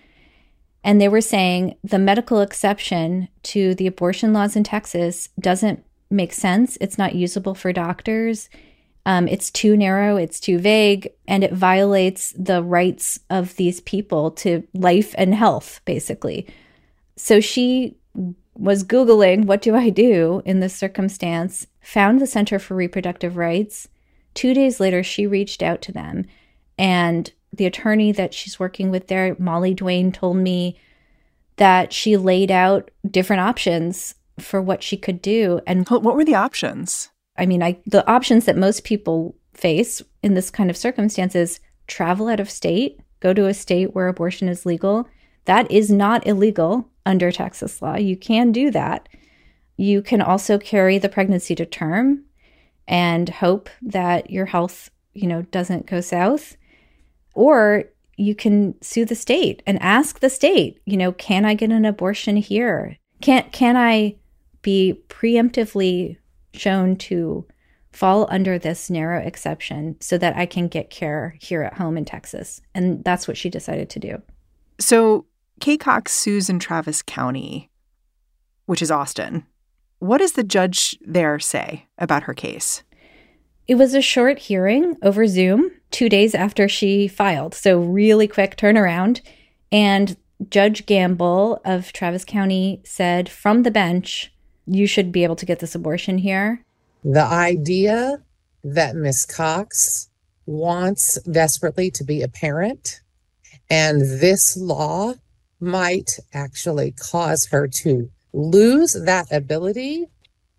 And 0.82 1.00
they 1.00 1.08
were 1.08 1.20
saying 1.20 1.76
the 1.84 1.98
medical 1.98 2.40
exception 2.40 3.28
to 3.42 3.74
the 3.74 3.86
abortion 3.86 4.32
laws 4.32 4.56
in 4.56 4.64
Texas 4.64 5.28
doesn't 5.38 5.84
make 6.10 6.32
sense. 6.32 6.78
It's 6.80 6.96
not 6.96 7.14
usable 7.14 7.54
for 7.54 7.72
doctors. 7.72 8.48
Um, 9.04 9.28
it's 9.28 9.50
too 9.50 9.76
narrow, 9.76 10.16
it's 10.16 10.40
too 10.40 10.58
vague, 10.58 11.08
and 11.26 11.42
it 11.42 11.52
violates 11.52 12.32
the 12.38 12.62
rights 12.62 13.20
of 13.30 13.56
these 13.56 13.80
people 13.80 14.30
to 14.32 14.66
life 14.74 15.14
and 15.18 15.34
health, 15.34 15.80
basically. 15.84 16.46
So 17.18 17.40
she 17.40 17.96
was 18.54 18.84
Googling, 18.84 19.44
what 19.44 19.60
do 19.60 19.74
I 19.74 19.90
do 19.90 20.40
in 20.44 20.60
this 20.60 20.74
circumstance? 20.74 21.66
Found 21.82 22.20
the 22.20 22.26
Center 22.26 22.58
for 22.58 22.74
Reproductive 22.74 23.36
Rights. 23.36 23.88
Two 24.34 24.54
days 24.54 24.78
later, 24.80 25.02
she 25.02 25.26
reached 25.26 25.62
out 25.62 25.82
to 25.82 25.92
them. 25.92 26.26
And 26.78 27.30
the 27.52 27.66
attorney 27.66 28.12
that 28.12 28.34
she's 28.34 28.60
working 28.60 28.90
with 28.90 29.08
there, 29.08 29.36
Molly 29.38 29.74
Duane, 29.74 30.12
told 30.12 30.36
me 30.36 30.78
that 31.56 31.92
she 31.92 32.16
laid 32.16 32.50
out 32.50 32.90
different 33.08 33.40
options 33.40 34.14
for 34.38 34.62
what 34.62 34.82
she 34.82 34.96
could 34.96 35.20
do. 35.20 35.60
And 35.66 35.88
what 35.88 36.14
were 36.14 36.24
the 36.24 36.36
options? 36.36 37.10
I 37.36 37.46
mean, 37.46 37.62
I 37.62 37.78
the 37.86 38.08
options 38.08 38.44
that 38.44 38.56
most 38.56 38.84
people 38.84 39.34
face 39.54 40.02
in 40.22 40.34
this 40.34 40.50
kind 40.50 40.70
of 40.70 40.76
circumstances 40.76 41.58
travel 41.88 42.28
out 42.28 42.38
of 42.38 42.50
state, 42.50 43.00
go 43.18 43.34
to 43.34 43.46
a 43.46 43.54
state 43.54 43.94
where 43.94 44.06
abortion 44.06 44.48
is 44.48 44.66
legal. 44.66 45.08
That 45.46 45.70
is 45.70 45.90
not 45.90 46.26
illegal 46.26 46.88
under 47.08 47.32
Texas 47.32 47.80
law. 47.80 47.96
You 47.96 48.16
can 48.16 48.52
do 48.52 48.70
that. 48.70 49.08
You 49.76 50.02
can 50.02 50.20
also 50.20 50.58
carry 50.58 50.98
the 50.98 51.08
pregnancy 51.08 51.54
to 51.54 51.66
term 51.66 52.24
and 52.86 53.28
hope 53.28 53.70
that 53.82 54.30
your 54.30 54.46
health, 54.46 54.90
you 55.14 55.26
know, 55.26 55.42
doesn't 55.42 55.86
go 55.86 56.00
south. 56.00 56.56
Or 57.34 57.84
you 58.16 58.34
can 58.34 58.74
sue 58.82 59.04
the 59.04 59.14
state 59.14 59.62
and 59.66 59.80
ask 59.80 60.20
the 60.20 60.30
state, 60.30 60.80
you 60.84 60.96
know, 60.96 61.12
can 61.12 61.44
I 61.44 61.54
get 61.54 61.70
an 61.70 61.84
abortion 61.84 62.36
here? 62.36 62.98
Can 63.20 63.48
can 63.50 63.76
I 63.76 64.16
be 64.62 65.00
preemptively 65.08 66.18
shown 66.52 66.96
to 66.96 67.46
fall 67.92 68.26
under 68.30 68.58
this 68.58 68.90
narrow 68.90 69.20
exception 69.20 69.96
so 70.00 70.18
that 70.18 70.36
I 70.36 70.46
can 70.46 70.68
get 70.68 70.90
care 70.90 71.36
here 71.40 71.62
at 71.62 71.74
home 71.74 71.96
in 71.96 72.04
Texas. 72.04 72.60
And 72.74 73.02
that's 73.02 73.26
what 73.26 73.36
she 73.36 73.48
decided 73.48 73.88
to 73.90 73.98
do. 73.98 74.22
So 74.78 75.26
Kate 75.60 75.80
Cox 75.80 76.12
sues 76.12 76.48
in 76.48 76.58
Travis 76.58 77.02
County, 77.02 77.70
which 78.66 78.82
is 78.82 78.90
Austin. 78.90 79.46
What 79.98 80.18
does 80.18 80.32
the 80.32 80.44
judge 80.44 80.96
there 81.00 81.38
say 81.38 81.86
about 81.98 82.24
her 82.24 82.34
case? 82.34 82.82
It 83.66 83.74
was 83.74 83.94
a 83.94 84.00
short 84.00 84.38
hearing 84.38 84.96
over 85.02 85.26
Zoom 85.26 85.70
two 85.90 86.08
days 86.08 86.34
after 86.34 86.68
she 86.68 87.08
filed. 87.08 87.54
So, 87.54 87.78
really 87.78 88.28
quick 88.28 88.56
turnaround. 88.56 89.20
And 89.70 90.16
Judge 90.48 90.86
Gamble 90.86 91.60
of 91.64 91.92
Travis 91.92 92.24
County 92.24 92.80
said 92.84 93.28
from 93.28 93.64
the 93.64 93.70
bench, 93.70 94.32
you 94.66 94.86
should 94.86 95.10
be 95.12 95.24
able 95.24 95.36
to 95.36 95.46
get 95.46 95.58
this 95.58 95.74
abortion 95.74 96.18
here. 96.18 96.64
The 97.04 97.24
idea 97.24 98.22
that 98.64 98.96
Miss 98.96 99.24
Cox 99.24 100.08
wants 100.46 101.20
desperately 101.22 101.90
to 101.92 102.04
be 102.04 102.22
a 102.22 102.28
parent, 102.28 103.00
and 103.70 104.00
this 104.00 104.56
law 104.56 105.14
might 105.60 106.18
actually 106.32 106.92
cause 106.92 107.46
her 107.46 107.68
to 107.68 108.10
lose 108.32 108.92
that 108.92 109.30
ability 109.32 110.06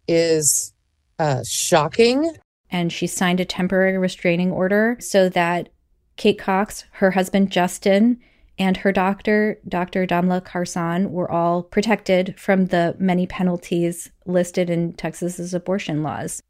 is 0.08 0.74
uh, 1.18 1.44
shocking. 1.48 2.36
And 2.72 2.92
she 2.92 3.08
signed 3.08 3.40
a 3.40 3.46
temporary 3.46 3.98
restraining 3.98 4.52
order 4.52 4.98
so 5.00 5.30
that 5.30 5.70
Kate 6.18 6.38
Cox, 6.38 6.86
her 6.94 7.12
husband 7.12 7.52
Justin, 7.52 8.20
and 8.58 8.78
her 8.78 8.92
doctor, 8.92 9.58
Dr. 9.68 10.06
Damla 10.06 10.42
Karsan, 10.42 11.12
were 11.12 11.32
all 11.32 11.64
protected 11.64 12.38
from 12.38 12.66
the 12.68 12.96
many 13.00 13.26
penalties 13.26 14.12
listed 14.26 14.70
in 14.70 14.94
Texas's 14.94 15.54
abortion 15.54 16.04
laws. 16.04 16.42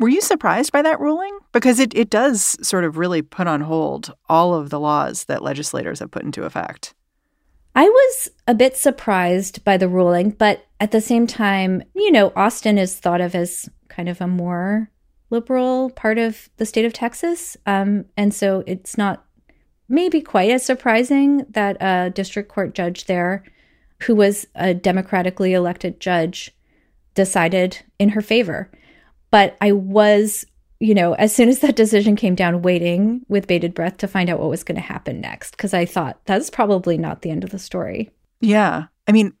Were 0.00 0.08
you 0.08 0.20
surprised 0.20 0.72
by 0.72 0.80
that 0.82 1.00
ruling? 1.00 1.36
Because 1.52 1.78
it, 1.78 1.94
it 1.94 2.08
does 2.08 2.56
sort 2.66 2.84
of 2.84 2.96
really 2.96 3.20
put 3.20 3.46
on 3.46 3.60
hold 3.62 4.14
all 4.28 4.54
of 4.54 4.70
the 4.70 4.80
laws 4.80 5.24
that 5.24 5.42
legislators 5.42 5.98
have 5.98 6.10
put 6.10 6.22
into 6.22 6.44
effect. 6.44 6.94
I 7.78 7.84
was 7.84 8.28
a 8.48 8.56
bit 8.56 8.76
surprised 8.76 9.62
by 9.62 9.76
the 9.76 9.86
ruling, 9.86 10.30
but 10.30 10.66
at 10.80 10.90
the 10.90 11.00
same 11.00 11.28
time, 11.28 11.84
you 11.94 12.10
know, 12.10 12.32
Austin 12.34 12.76
is 12.76 12.98
thought 12.98 13.20
of 13.20 13.36
as 13.36 13.68
kind 13.86 14.08
of 14.08 14.20
a 14.20 14.26
more 14.26 14.90
liberal 15.30 15.90
part 15.90 16.18
of 16.18 16.48
the 16.56 16.66
state 16.66 16.84
of 16.84 16.92
Texas. 16.92 17.56
Um, 17.66 18.06
and 18.16 18.34
so 18.34 18.64
it's 18.66 18.98
not 18.98 19.24
maybe 19.88 20.20
quite 20.20 20.50
as 20.50 20.66
surprising 20.66 21.46
that 21.50 21.76
a 21.80 22.10
district 22.10 22.48
court 22.48 22.74
judge 22.74 23.04
there, 23.04 23.44
who 24.02 24.16
was 24.16 24.44
a 24.56 24.74
democratically 24.74 25.52
elected 25.52 26.00
judge, 26.00 26.50
decided 27.14 27.84
in 27.96 28.08
her 28.08 28.22
favor. 28.22 28.72
But 29.30 29.56
I 29.60 29.70
was, 29.70 30.44
you 30.80 30.94
know, 30.94 31.14
as 31.14 31.34
soon 31.34 31.48
as 31.48 31.58
that 31.60 31.76
decision 31.76 32.16
came 32.16 32.34
down, 32.34 32.62
waiting 32.62 33.24
with 33.28 33.46
bated 33.46 33.74
breath 33.74 33.96
to 33.98 34.08
find 34.08 34.30
out 34.30 34.38
what 34.38 34.50
was 34.50 34.64
going 34.64 34.76
to 34.76 34.82
happen 34.82 35.20
next, 35.20 35.52
because 35.52 35.74
I 35.74 35.84
thought 35.84 36.20
that's 36.24 36.50
probably 36.50 36.96
not 36.96 37.22
the 37.22 37.30
end 37.30 37.44
of 37.44 37.50
the 37.50 37.58
story. 37.58 38.10
Yeah. 38.40 38.86
I 39.06 39.12
mean, 39.12 39.32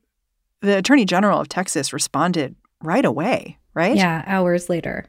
the 0.60 0.78
Attorney 0.78 1.04
General 1.04 1.40
of 1.40 1.48
Texas 1.48 1.92
responded 1.92 2.56
right 2.82 3.04
away, 3.04 3.58
right? 3.74 3.96
Yeah, 3.96 4.24
hours 4.26 4.68
later. 4.68 5.08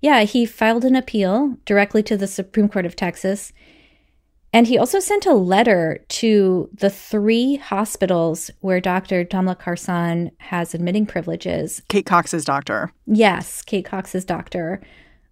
Yeah, 0.00 0.22
he 0.22 0.44
filed 0.44 0.84
an 0.84 0.96
appeal 0.96 1.56
directly 1.64 2.02
to 2.04 2.16
the 2.16 2.26
Supreme 2.26 2.68
Court 2.68 2.86
of 2.86 2.96
Texas 2.96 3.52
and 4.54 4.68
he 4.68 4.78
also 4.78 5.00
sent 5.00 5.26
a 5.26 5.34
letter 5.34 6.04
to 6.10 6.70
the 6.72 6.88
three 6.88 7.56
hospitals 7.56 8.52
where 8.60 8.80
Dr. 8.80 9.24
Damla 9.24 9.58
Karsan 9.58 10.30
has 10.38 10.74
admitting 10.74 11.06
privileges. 11.06 11.82
Kate 11.88 12.06
Cox's 12.06 12.44
doctor. 12.44 12.92
Yes, 13.04 13.62
Kate 13.62 13.84
Cox's 13.84 14.24
doctor. 14.24 14.80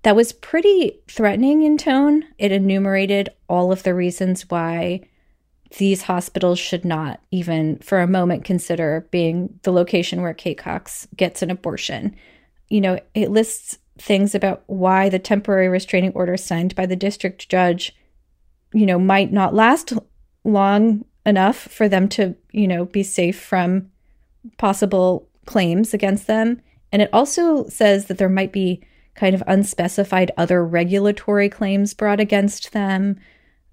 That 0.03 0.17
was 0.17 0.33
pretty 0.33 1.01
threatening 1.09 1.63
in 1.63 1.79
tone. 1.79 2.25
It 2.39 2.53
enumerated 2.53 3.31
all 3.49 3.71
of 3.73 3.83
the 3.83 3.95
reasons 3.95 4.51
why 4.51 5.03
these 5.79 6.03
hospitals 6.03 6.59
should 6.59 6.85
not 6.85 7.21
even 7.31 7.79
for 7.79 8.01
a 8.01 8.07
moment 8.07 8.45
consider 8.45 9.07
being 9.11 9.59
the 9.63 9.73
location 9.73 10.21
where 10.21 10.35
Kate 10.35 10.59
Cox 10.59 11.09
gets 11.17 11.41
an 11.41 11.51
abortion. 11.51 12.15
You 12.69 12.81
know, 12.81 12.99
it 13.15 13.31
lists 13.31 13.79
things 13.99 14.35
about 14.35 14.65
why 14.67 15.09
the 15.09 15.19
temporary 15.19 15.69
restraining 15.69 16.13
order 16.13 16.37
signed 16.37 16.75
by 16.75 16.87
the 16.87 16.97
district 16.97 17.49
judge 17.49 17.95
you 18.73 18.87
know, 18.87 18.99
might 18.99 19.33
not 19.33 19.55
last 19.55 19.93
long 20.45 21.05
enough 21.25 21.57
for 21.57 21.89
them 21.89 22.09
to, 22.09 22.35
you 22.51 22.67
know, 22.67 22.85
be 22.85 23.03
safe 23.03 23.41
from 23.41 23.91
possible 24.59 25.29
claims 25.47 25.95
against 25.95 26.27
them. 26.27 26.61
And 26.91 27.01
it 27.03 27.11
also 27.13 27.69
says 27.69 28.07
that 28.07 28.19
there 28.19 28.29
might 28.29 28.53
be 28.53 28.83
kind 29.15 29.35
of 29.35 29.43
unspecified 29.47 30.31
other 30.37 30.65
regulatory 30.65 31.49
claims 31.49 31.95
brought 31.95 32.21
against 32.21 32.73
them. 32.73 33.19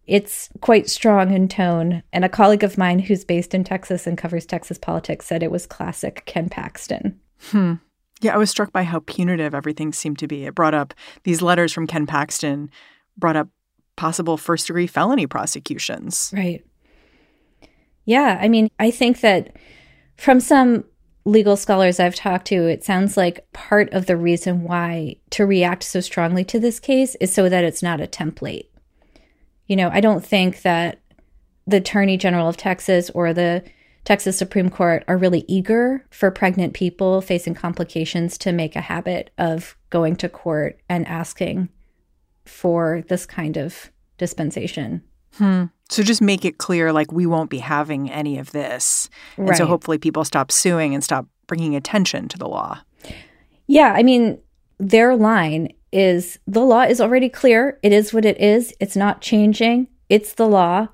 It's 0.06 0.50
quite 0.62 0.90
strong 0.90 1.32
in 1.34 1.48
tone. 1.48 2.04
And 2.12 2.26
a 2.26 2.30
colleague 2.30 2.64
of 2.64 2.78
mine 2.78 3.00
who's 3.00 3.24
based 3.24 3.54
in 3.54 3.64
Texas 3.64 4.08
and 4.08 4.18
covers 4.18 4.46
Texas 4.46 4.78
politics 4.78 5.28
said 5.28 5.44
it 5.44 5.52
was 5.52 5.66
classic 5.66 6.24
Ken 6.26 6.50
Paxton. 6.50 7.20
Hmm. 7.52 7.76
Yeah, 8.22 8.34
I 8.34 8.38
was 8.38 8.50
struck 8.50 8.74
by 8.74 8.84
how 8.84 9.00
punitive 9.06 9.56
everything 9.56 9.94
seemed 9.94 10.20
to 10.20 10.28
be. 10.28 10.46
It 10.46 10.56
brought 10.56 10.74
up 10.74 10.94
these 11.24 11.42
letters 11.42 11.72
from 11.72 11.88
Ken 11.88 12.06
Paxton, 12.06 12.70
brought 13.18 13.38
up 13.38 13.48
possible 13.96 14.36
first 14.36 14.68
degree 14.68 14.88
felony 14.88 15.28
prosecutions. 15.28 16.32
Right. 16.36 16.66
Yeah. 18.06 18.38
I 18.42 18.50
mean, 18.50 18.70
I 18.80 18.92
think 18.92 19.22
that 19.22 19.56
from 20.18 20.40
some 20.40 20.84
legal 21.30 21.56
scholars 21.56 22.00
I've 22.00 22.16
talked 22.16 22.48
to, 22.48 22.68
it 22.68 22.84
sounds 22.84 23.16
like 23.16 23.52
part 23.54 23.92
of 23.94 24.06
the 24.06 24.18
reason 24.18 24.64
why 24.64 25.18
to 25.32 25.46
react 25.46 25.84
so 25.84 26.02
strongly 26.02 26.44
to 26.46 26.60
this 26.60 26.80
case 26.80 27.16
is 27.16 27.34
so 27.34 27.50
that 27.50 27.64
it's 27.64 27.84
not 27.84 28.02
a 28.02 28.08
template. 28.08 28.68
You 29.68 29.76
know, 29.76 29.90
I 29.92 30.02
don't 30.02 30.26
think 30.26 30.64
that 30.64 31.00
the 31.68 31.78
Attorney 31.78 32.18
General 32.18 32.50
of 32.50 32.58
Texas 32.58 33.10
or 33.12 33.34
the 33.34 33.64
Texas 34.04 34.38
Supreme 34.38 34.70
Court 34.70 35.04
are 35.08 35.18
really 35.18 35.46
eager 35.48 36.06
for 36.10 36.32
pregnant 36.32 36.74
people 36.74 37.22
facing 37.22 37.54
complications 37.54 38.38
to 38.40 38.52
make 38.52 38.76
a 38.76 38.82
habit 38.82 39.30
of 39.38 39.78
going 39.92 40.16
to 40.18 40.30
court 40.30 40.80
and 40.90 41.08
asking 41.08 41.70
for 42.46 43.04
this 43.08 43.26
kind 43.28 43.56
of 43.56 43.92
dispensation. 44.18 45.04
Hmm. 45.34 45.66
So 45.90 46.04
just 46.04 46.22
make 46.22 46.46
it 46.46 46.60
clear 46.60 46.94
like 46.94 47.12
we 47.12 47.26
won't 47.26 47.50
be 47.50 47.58
having 47.58 48.10
any 48.12 48.38
of 48.38 48.52
this. 48.52 49.10
And 49.38 49.50
right. 49.50 49.58
so 49.58 49.66
hopefully 49.66 49.98
people 49.98 50.24
stop 50.24 50.52
suing 50.52 50.94
and 50.94 51.04
stop 51.04 51.26
bringing 51.48 51.76
attention 51.76 52.28
to 52.30 52.38
the 52.38 52.48
law. 52.48 52.80
Yeah, 53.68 53.94
I 53.96 54.04
mean, 54.04 54.40
their 54.80 55.16
line 55.16 55.74
is 55.92 56.38
the 56.46 56.62
law 56.62 56.84
is 56.84 57.02
already 57.02 57.30
clear. 57.30 57.80
It 57.82 57.92
is 57.92 58.14
what 58.14 58.26
it 58.26 58.40
is. 58.40 58.74
It's 58.80 58.96
not 58.96 59.22
changing. 59.22 59.88
It's 60.10 60.34
the 60.34 60.48
law. 60.48 60.88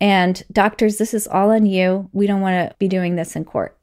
And 0.00 0.42
doctors, 0.52 0.98
this 0.98 1.14
is 1.14 1.26
all 1.26 1.50
on 1.50 1.64
you. 1.64 2.10
We 2.12 2.26
don't 2.26 2.42
want 2.42 2.70
to 2.70 2.76
be 2.78 2.88
doing 2.88 3.16
this 3.16 3.36
in 3.36 3.44
court. 3.44 3.78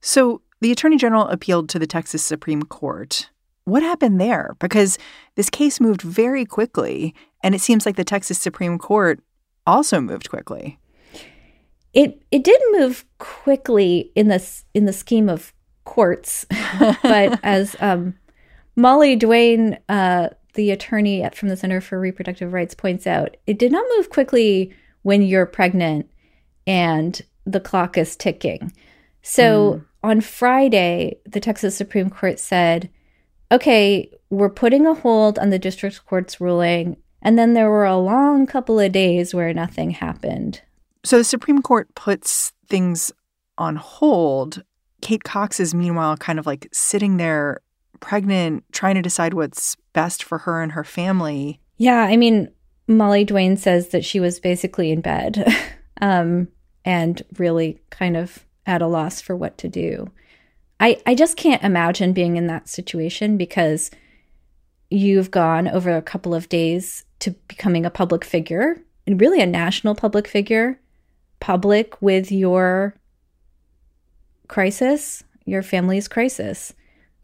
So 0.00 0.40
the 0.60 0.72
Attorney 0.72 0.96
General 0.96 1.28
appealed 1.28 1.68
to 1.70 1.78
the 1.78 1.86
Texas 1.86 2.22
Supreme 2.22 2.62
Court. 2.62 3.28
What 3.64 3.82
happened 3.82 4.20
there? 4.20 4.56
Because 4.58 4.98
this 5.36 5.50
case 5.50 5.80
moved 5.80 6.02
very 6.02 6.44
quickly, 6.44 7.14
and 7.42 7.54
it 7.54 7.60
seems 7.60 7.86
like 7.86 7.96
the 7.96 8.04
Texas 8.04 8.38
Supreme 8.38 8.78
Court 8.78 9.20
also 9.66 10.00
moved 10.00 10.30
quickly. 10.30 10.78
It 11.92 12.22
it 12.30 12.44
did 12.44 12.60
move 12.72 13.04
quickly 13.18 14.12
in 14.14 14.28
this 14.28 14.64
in 14.74 14.86
the 14.86 14.92
scheme 14.92 15.28
of 15.28 15.52
courts, 15.84 16.46
but 17.02 17.38
as 17.42 17.76
um, 17.80 18.14
Molly 18.76 19.16
Duane, 19.16 19.78
uh, 19.88 20.28
the 20.54 20.70
attorney 20.70 21.22
at, 21.22 21.34
from 21.34 21.48
the 21.48 21.56
Center 21.56 21.80
for 21.80 21.98
Reproductive 21.98 22.52
Rights, 22.52 22.74
points 22.74 23.06
out, 23.06 23.36
it 23.46 23.58
did 23.58 23.72
not 23.72 23.84
move 23.96 24.10
quickly 24.10 24.72
when 25.02 25.22
you're 25.22 25.46
pregnant 25.46 26.08
and 26.66 27.20
the 27.44 27.60
clock 27.60 27.96
is 27.96 28.16
ticking. 28.16 28.72
So 29.22 29.74
mm. 29.74 29.84
on 30.02 30.20
Friday, 30.20 31.18
the 31.26 31.40
Texas 31.40 31.76
Supreme 31.76 32.10
Court 32.10 32.38
said 32.38 32.90
okay, 33.50 34.10
we're 34.30 34.50
putting 34.50 34.86
a 34.86 34.94
hold 34.94 35.38
on 35.38 35.50
the 35.50 35.58
district 35.58 36.04
court's 36.06 36.40
ruling. 36.40 36.96
And 37.22 37.38
then 37.38 37.54
there 37.54 37.68
were 37.68 37.84
a 37.84 37.98
long 37.98 38.46
couple 38.46 38.78
of 38.80 38.92
days 38.92 39.34
where 39.34 39.52
nothing 39.52 39.90
happened. 39.90 40.62
So 41.04 41.18
the 41.18 41.24
Supreme 41.24 41.62
Court 41.62 41.94
puts 41.94 42.52
things 42.68 43.12
on 43.58 43.76
hold. 43.76 44.62
Kate 45.02 45.24
Cox 45.24 45.60
is 45.60 45.74
meanwhile 45.74 46.16
kind 46.16 46.38
of 46.38 46.46
like 46.46 46.68
sitting 46.72 47.16
there 47.16 47.60
pregnant, 48.00 48.64
trying 48.72 48.94
to 48.94 49.02
decide 49.02 49.34
what's 49.34 49.76
best 49.92 50.22
for 50.22 50.38
her 50.38 50.62
and 50.62 50.72
her 50.72 50.84
family. 50.84 51.60
Yeah, 51.76 52.02
I 52.02 52.16
mean, 52.16 52.50
Molly 52.86 53.24
Duane 53.24 53.56
says 53.56 53.88
that 53.88 54.04
she 54.04 54.20
was 54.20 54.40
basically 54.40 54.90
in 54.90 55.00
bed 55.00 55.46
um, 56.00 56.48
and 56.84 57.22
really 57.38 57.80
kind 57.90 58.16
of 58.16 58.46
at 58.66 58.82
a 58.82 58.86
loss 58.86 59.20
for 59.20 59.36
what 59.36 59.58
to 59.58 59.68
do. 59.68 60.10
I, 60.80 61.00
I 61.06 61.14
just 61.14 61.36
can't 61.36 61.62
imagine 61.62 62.14
being 62.14 62.36
in 62.36 62.46
that 62.46 62.68
situation 62.68 63.36
because 63.36 63.90
you've 64.88 65.30
gone 65.30 65.68
over 65.68 65.94
a 65.94 66.02
couple 66.02 66.34
of 66.34 66.48
days 66.48 67.04
to 67.20 67.32
becoming 67.48 67.84
a 67.84 67.90
public 67.90 68.24
figure 68.24 68.82
and 69.06 69.20
really 69.20 69.40
a 69.40 69.46
national 69.46 69.94
public 69.94 70.26
figure, 70.26 70.80
public 71.38 72.00
with 72.00 72.32
your 72.32 72.96
crisis, 74.48 75.22
your 75.44 75.62
family's 75.62 76.08
crisis. 76.08 76.72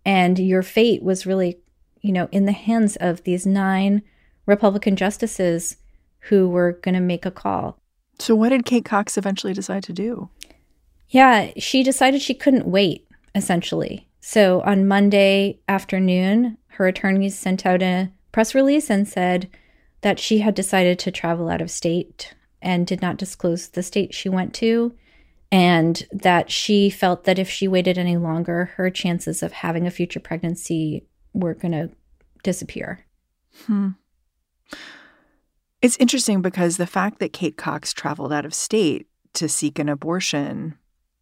And 0.05 0.39
your 0.39 0.63
fate 0.63 1.03
was 1.03 1.27
really, 1.27 1.59
you 2.01 2.13
know, 2.13 2.29
in 2.31 2.45
the 2.45 2.53
hands 2.53 2.97
of 2.97 3.25
these 3.25 3.47
nine 3.47 4.03
Republican 4.45 4.95
justices 4.95 5.79
who 6.21 6.49
were 6.49 6.79
going 6.83 6.95
to 6.95 7.01
make 7.01 7.27
a 7.27 7.31
call. 7.31 7.81
So, 8.19 8.35
what 8.35 8.51
did 8.51 8.65
Kate 8.65 8.85
Cox 8.85 9.19
eventually 9.19 9.53
decide 9.53 9.83
to 9.85 9.93
do? 9.93 10.31
Yeah, 11.09 11.51
she 11.57 11.83
decided 11.83 12.23
she 12.23 12.35
couldn't 12.35 12.67
wait, 12.67 13.06
essentially. 13.37 14.09
So, 14.21 14.63
on 14.63 14.89
Monday 14.89 15.61
afternoon, 15.69 16.59
her 16.69 16.89
attorneys 16.89 17.39
sent 17.39 17.65
out 17.65 17.83
a 17.83 18.11
press 18.33 18.55
release 18.55 18.91
and 18.91 19.07
said 19.07 19.49
that 20.01 20.19
she 20.19 20.39
had 20.39 20.55
decided 20.55 20.99
to 20.99 21.13
travel 21.13 21.49
out 21.49 21.61
of 21.61 21.71
state 21.71 22.35
and 22.61 22.87
did 22.87 23.01
not 23.01 23.19
disclose 23.19 23.69
the 23.69 23.83
state 23.83 24.15
she 24.15 24.29
went 24.29 24.53
to, 24.55 24.95
and 25.53 26.07
that 26.11 26.51
she 26.51 26.91
felt 26.91 27.25
that 27.25 27.39
if 27.39 27.49
she 27.49 27.69
waited 27.69 27.99
any 27.99 28.17
longer, 28.17 28.73
her 28.77 28.91
chances 28.91 29.43
of 29.43 29.53
having 29.53 29.87
a 29.87 29.91
future 29.91 30.19
pregnancy 30.19 31.07
were 31.33 31.55
going 31.55 31.73
to 31.73 31.91
disappear. 32.43 33.07
Hmm. 33.67 33.91
It's 35.83 35.97
interesting 35.99 36.43
because 36.43 36.79
the 36.79 36.87
fact 36.87 37.21
that 37.21 37.33
Kate 37.33 37.57
Cox 37.57 37.93
traveled 37.93 38.33
out 38.33 38.45
of 38.45 38.55
state 38.55 39.07
to 39.35 39.49
seek 39.49 39.79
an 39.79 39.89
abortion, 39.89 40.77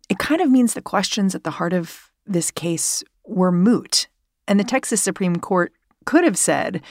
it 0.08 0.18
kind 0.18 0.40
of 0.40 0.50
means 0.50 0.74
the 0.74 0.82
questions 0.82 1.34
at 1.34 1.44
the 1.44 1.52
heart 1.52 1.72
of 1.72 2.10
this 2.26 2.50
case 2.50 3.02
were 3.24 3.52
moot. 3.52 4.08
And 4.46 4.58
the 4.58 4.64
mm. 4.64 4.68
Texas 4.68 5.02
Supreme 5.02 5.36
Court 5.36 5.72
could 6.04 6.24
have 6.24 6.38
said, 6.38 6.82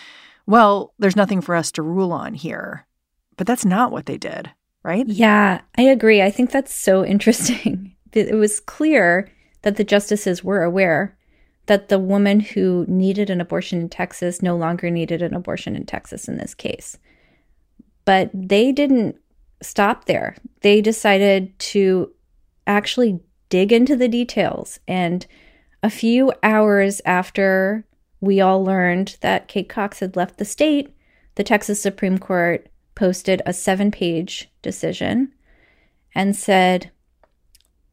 well, 0.46 0.94
there's 1.00 1.16
nothing 1.16 1.42
for 1.42 1.56
us 1.56 1.72
to 1.74 1.82
rule 1.82 2.12
on 2.12 2.34
here. 2.34 2.86
But 3.38 3.48
that's 3.48 3.66
not 3.66 3.92
what 3.92 4.06
they 4.06 4.18
did, 4.18 4.52
right? 4.84 5.08
Yeah, 5.08 5.62
I 5.78 5.84
agree. 5.84 6.22
I 6.22 6.32
think 6.32 6.52
that's 6.52 6.74
so 6.74 7.06
interesting. 7.06 7.96
It 8.12 8.36
was 8.36 8.60
clear 8.60 9.30
that 9.64 9.78
the 9.78 9.84
justices 9.84 10.44
were 10.44 10.64
aware 10.64 11.18
that 11.66 11.88
the 11.88 12.00
woman 12.00 12.42
who 12.42 12.86
needed 12.88 13.30
an 13.30 13.40
abortion 13.40 13.80
in 13.80 13.90
Texas 13.90 14.42
no 14.42 14.56
longer 14.56 14.90
needed 14.90 15.22
an 15.22 15.34
abortion 15.34 15.76
in 15.76 15.86
Texas 15.86 16.28
in 16.28 16.38
this 16.38 16.54
case. 16.54 16.98
But 18.06 18.30
they 18.34 18.72
didn't 18.74 19.18
stop 19.62 20.06
there. 20.06 20.36
They 20.62 20.82
decided 20.82 21.58
to 21.60 22.13
actually 22.68 23.20
dig 23.50 23.72
into 23.72 23.96
the 23.96 24.08
details. 24.08 24.80
And 24.88 25.26
a 25.82 25.90
few 25.90 26.32
hours 26.42 27.02
after 27.06 27.86
we 28.20 28.40
all 28.40 28.64
learned 28.64 29.18
that 29.22 29.48
Kate 29.48 29.70
Cox 29.70 30.00
had 30.00 30.16
left 30.16 30.38
the 30.38 30.46
state, 30.46 30.96
the 31.36 31.44
Texas 31.44 31.82
Supreme 31.82 32.18
Court 32.18 32.68
posted 32.96 33.42
a 33.46 33.54
seven 33.54 33.92
page 33.92 34.50
decision 34.62 35.34
and 36.16 36.36
said, 36.36 36.92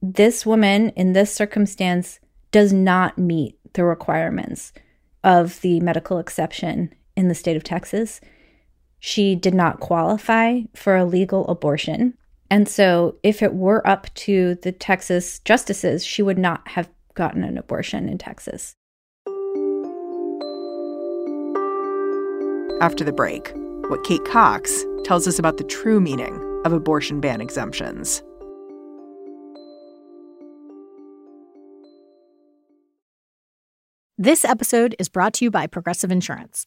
This 0.01 0.47
woman 0.47 0.91
in 0.91 1.13
this 1.13 1.35
circumstance 1.35 2.21
does 2.53 2.73
not 2.73 3.19
meet 3.19 3.59
the 3.73 3.85
requirements 3.85 4.73
of 5.23 5.61
the 5.61 5.81
medical 5.81 6.19
exception 6.19 6.93
in 7.17 7.29
the 7.29 7.35
state 7.35 7.57
of 7.57 7.65
Texas. 7.65 8.21
She 8.99 9.35
did 9.35 9.55
not 9.55 9.81
qualify 9.81 10.61
for 10.75 10.97
a 10.97 11.05
legal 11.05 11.47
abortion. 11.49 12.17
And 12.51 12.69
so, 12.69 13.17
if 13.23 13.43
it 13.43 13.55
were 13.55 13.87
up 13.87 14.13
to 14.15 14.57
the 14.57 14.73
Texas 14.73 15.39
justices, 15.41 16.05
she 16.05 16.21
would 16.21 16.39
not 16.39 16.67
have 16.67 16.91
gotten 17.15 17.45
an 17.45 17.57
abortion 17.57 18.09
in 18.09 18.19
Texas. 18.19 18.75
After 22.81 23.05
the 23.05 23.13
break, 23.13 23.53
what 23.89 24.03
Kate 24.03 24.25
Cox 24.25 24.85
tells 25.05 25.29
us 25.29 25.39
about 25.39 25.59
the 25.59 25.65
true 25.65 26.01
meaning 26.01 26.63
of 26.65 26.73
abortion 26.73 27.21
ban 27.21 27.41
exemptions. 27.41 28.23
This 34.19 34.45
episode 34.45 34.97
is 34.99 35.09
brought 35.09 35.35
to 35.35 35.45
you 35.45 35.51
by 35.51 35.67
Progressive 35.67 36.11
Insurance. 36.11 36.67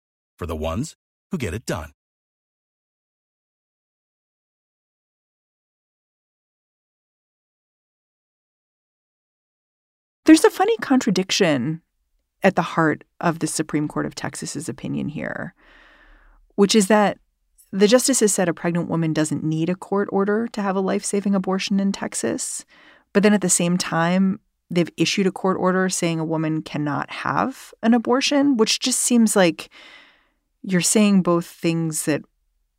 for 0.41 0.47
the 0.47 0.55
ones 0.55 0.95
who 1.29 1.37
get 1.37 1.53
it 1.53 1.67
done. 1.67 1.91
There's 10.25 10.43
a 10.43 10.49
funny 10.49 10.75
contradiction 10.77 11.83
at 12.41 12.55
the 12.55 12.63
heart 12.63 13.03
of 13.19 13.37
the 13.37 13.45
Supreme 13.45 13.87
Court 13.87 14.07
of 14.07 14.15
Texas's 14.15 14.67
opinion 14.67 15.09
here, 15.09 15.53
which 16.55 16.73
is 16.73 16.87
that 16.87 17.19
the 17.71 17.87
justices 17.87 18.33
said 18.33 18.49
a 18.49 18.53
pregnant 18.55 18.89
woman 18.89 19.13
doesn't 19.13 19.43
need 19.43 19.69
a 19.69 19.75
court 19.75 20.09
order 20.11 20.47
to 20.47 20.61
have 20.63 20.75
a 20.75 20.79
life 20.79 21.05
saving 21.05 21.35
abortion 21.35 21.79
in 21.79 21.91
Texas. 21.91 22.65
But 23.13 23.21
then 23.21 23.33
at 23.33 23.41
the 23.41 23.49
same 23.49 23.77
time, 23.77 24.39
they've 24.71 24.89
issued 24.97 25.27
a 25.27 25.31
court 25.31 25.57
order 25.59 25.87
saying 25.87 26.19
a 26.19 26.25
woman 26.25 26.63
cannot 26.63 27.11
have 27.11 27.75
an 27.83 27.93
abortion, 27.93 28.57
which 28.57 28.79
just 28.79 28.97
seems 28.97 29.35
like 29.35 29.69
you're 30.63 30.81
saying 30.81 31.21
both 31.21 31.45
things 31.45 32.05
that 32.05 32.23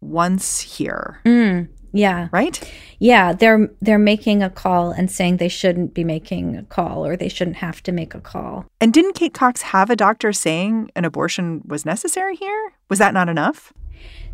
once 0.00 0.60
here. 0.60 1.20
Mm, 1.24 1.68
yeah. 1.92 2.28
Right? 2.32 2.72
Yeah, 2.98 3.32
they're 3.32 3.70
they're 3.80 3.98
making 3.98 4.42
a 4.42 4.50
call 4.50 4.90
and 4.90 5.10
saying 5.10 5.36
they 5.36 5.48
shouldn't 5.48 5.94
be 5.94 6.04
making 6.04 6.56
a 6.56 6.62
call 6.62 7.04
or 7.06 7.16
they 7.16 7.28
shouldn't 7.28 7.56
have 7.56 7.82
to 7.84 7.92
make 7.92 8.14
a 8.14 8.20
call. 8.20 8.66
And 8.80 8.92
didn't 8.92 9.14
Kate 9.14 9.34
Cox 9.34 9.62
have 9.62 9.90
a 9.90 9.96
doctor 9.96 10.32
saying 10.32 10.90
an 10.96 11.04
abortion 11.04 11.62
was 11.66 11.84
necessary 11.84 12.36
here? 12.36 12.72
Was 12.88 12.98
that 12.98 13.14
not 13.14 13.28
enough? 13.28 13.72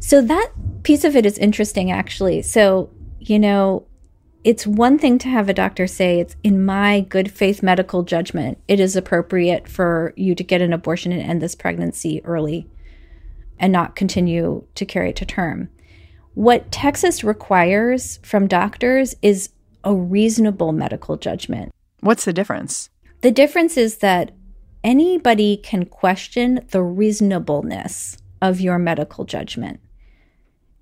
So 0.01 0.23
that 0.23 0.53
piece 0.85 1.05
of 1.05 1.17
it 1.17 1.27
is 1.27 1.39
interesting, 1.39 1.91
actually. 1.91 2.43
So, 2.43 2.91
you 3.19 3.39
know, 3.39 3.85
it's 4.45 4.67
one 4.67 4.99
thing 4.99 5.19
to 5.19 5.29
have 5.29 5.49
a 5.49 5.55
doctor 5.55 5.87
say, 5.87 6.21
it's 6.21 6.37
in 6.45 6.65
my 6.65 7.01
good 7.01 7.31
faith 7.31 7.63
medical 7.63 8.05
judgment, 8.05 8.59
it 8.69 8.79
is 8.79 8.95
appropriate 8.95 9.69
for 9.69 10.15
you 10.17 10.35
to 10.37 10.45
get 10.45 10.63
an 10.63 10.73
abortion 10.73 11.11
and 11.11 11.21
end 11.21 11.43
this 11.43 11.57
pregnancy 11.57 12.25
early 12.25 12.69
and 13.59 13.73
not 13.73 13.97
continue 13.97 14.64
to 14.75 14.87
carry 14.87 15.11
it 15.11 15.16
to 15.16 15.27
term. 15.27 15.68
What 16.35 16.71
Texas 16.71 17.25
requires 17.25 18.18
from 18.23 18.47
doctors 18.47 19.14
is 19.23 19.51
a 19.85 19.94
reasonable 19.94 20.73
medical 20.73 21.16
judgment. 21.16 21.73
What's 22.01 22.25
the 22.25 22.33
difference? 22.33 22.90
The 23.23 23.33
difference 23.33 23.77
is 23.77 23.99
that 23.99 24.33
anybody 24.85 25.57
can 25.57 25.85
question 25.85 26.64
the 26.71 26.83
reasonableness 26.83 28.18
of 28.40 28.61
your 28.61 28.79
medical 28.79 29.25
judgment. 29.25 29.81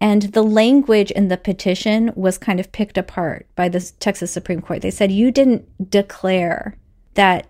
And 0.00 0.22
the 0.22 0.42
language 0.42 1.10
in 1.10 1.28
the 1.28 1.38
petition 1.38 2.12
was 2.14 2.36
kind 2.36 2.60
of 2.60 2.72
picked 2.72 2.98
apart 2.98 3.46
by 3.56 3.70
the 3.70 3.80
Texas 3.98 4.30
Supreme 4.30 4.60
Court. 4.60 4.82
They 4.82 4.90
said 4.90 5.10
you 5.10 5.30
didn't 5.30 5.90
declare 5.90 6.76
that 7.14 7.46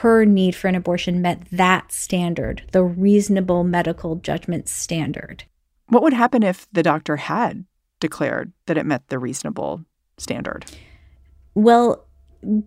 her 0.00 0.24
need 0.24 0.56
for 0.56 0.66
an 0.66 0.74
abortion 0.74 1.22
met 1.22 1.42
that 1.52 1.92
standard, 1.92 2.62
the 2.72 2.82
reasonable 2.82 3.62
medical 3.62 4.16
judgment 4.16 4.68
standard. 4.68 5.44
What 5.86 6.02
would 6.02 6.12
happen 6.12 6.42
if 6.42 6.66
the 6.72 6.82
doctor 6.82 7.16
had 7.16 7.64
declared 8.00 8.52
that 8.66 8.76
it 8.76 8.86
met 8.86 9.08
the 9.08 9.20
reasonable 9.20 9.84
standard? 10.18 10.64
Well, 11.54 12.06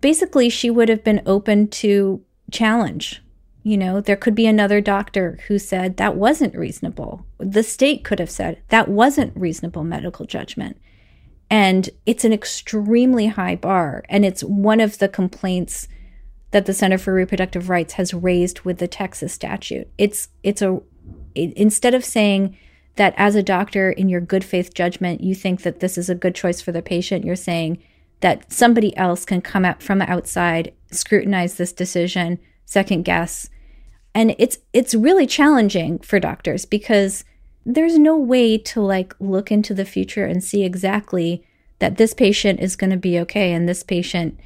basically, 0.00 0.48
she 0.48 0.70
would 0.70 0.88
have 0.88 1.04
been 1.04 1.20
open 1.26 1.68
to 1.68 2.22
challenge. 2.50 3.22
You 3.62 3.76
know, 3.76 4.00
there 4.00 4.16
could 4.16 4.34
be 4.34 4.46
another 4.46 4.80
doctor 4.80 5.38
who 5.48 5.58
said 5.58 5.98
that 5.98 6.16
wasn't 6.16 6.54
reasonable. 6.54 7.26
The 7.36 7.62
state 7.62 8.04
could 8.04 8.20
have 8.20 8.30
said 8.30 8.62
that 8.68 8.88
wasn't 8.88 9.36
reasonable 9.36 9.84
medical 9.84 10.24
judgment. 10.24 10.78
And 11.50 11.90
it's 12.06 12.24
an 12.24 12.32
extremely 12.32 13.26
high 13.26 13.56
bar. 13.56 14.04
And 14.08 14.24
it's 14.24 14.42
one 14.42 14.80
of 14.80 14.96
the 14.98 15.08
complaints 15.08 15.88
that 16.50 16.66
the 16.66 16.74
Center 16.74 16.98
for 16.98 17.12
Reproductive 17.12 17.68
Rights 17.68 17.94
has 17.94 18.14
raised 18.14 18.60
with 18.60 18.78
the 18.78 18.88
Texas 18.88 19.32
statute. 19.32 19.88
It's 19.98 20.28
it's 20.42 20.62
a 20.62 20.80
it, 21.34 21.52
instead 21.54 21.94
of 21.94 22.04
saying 22.04 22.56
that 22.96 23.14
as 23.16 23.34
a 23.34 23.42
doctor 23.42 23.90
in 23.90 24.08
your 24.08 24.20
good 24.20 24.44
faith 24.44 24.74
judgment 24.74 25.20
you 25.20 25.34
think 25.34 25.62
that 25.62 25.80
this 25.80 25.96
is 25.96 26.10
a 26.10 26.14
good 26.14 26.34
choice 26.34 26.60
for 26.60 26.72
the 26.72 26.82
patient, 26.82 27.24
you're 27.24 27.36
saying 27.36 27.78
that 28.20 28.52
somebody 28.52 28.96
else 28.96 29.24
can 29.24 29.40
come 29.40 29.64
out 29.64 29.82
from 29.82 29.98
the 29.98 30.10
outside, 30.10 30.72
scrutinize 30.90 31.54
this 31.54 31.72
decision, 31.72 32.38
second 32.64 33.04
guess. 33.04 33.48
And 34.14 34.34
it's 34.38 34.58
it's 34.72 34.94
really 34.94 35.26
challenging 35.26 35.98
for 36.00 36.18
doctors 36.18 36.64
because 36.64 37.24
there's 37.64 37.98
no 37.98 38.16
way 38.16 38.56
to 38.56 38.80
like 38.80 39.14
look 39.20 39.52
into 39.52 39.74
the 39.74 39.84
future 39.84 40.24
and 40.24 40.42
see 40.42 40.64
exactly 40.64 41.44
that 41.78 41.98
this 41.98 42.14
patient 42.14 42.60
is 42.60 42.76
going 42.76 42.90
to 42.90 42.96
be 42.96 43.18
okay 43.20 43.52
and 43.52 43.68
this 43.68 43.82
patient 43.82 44.40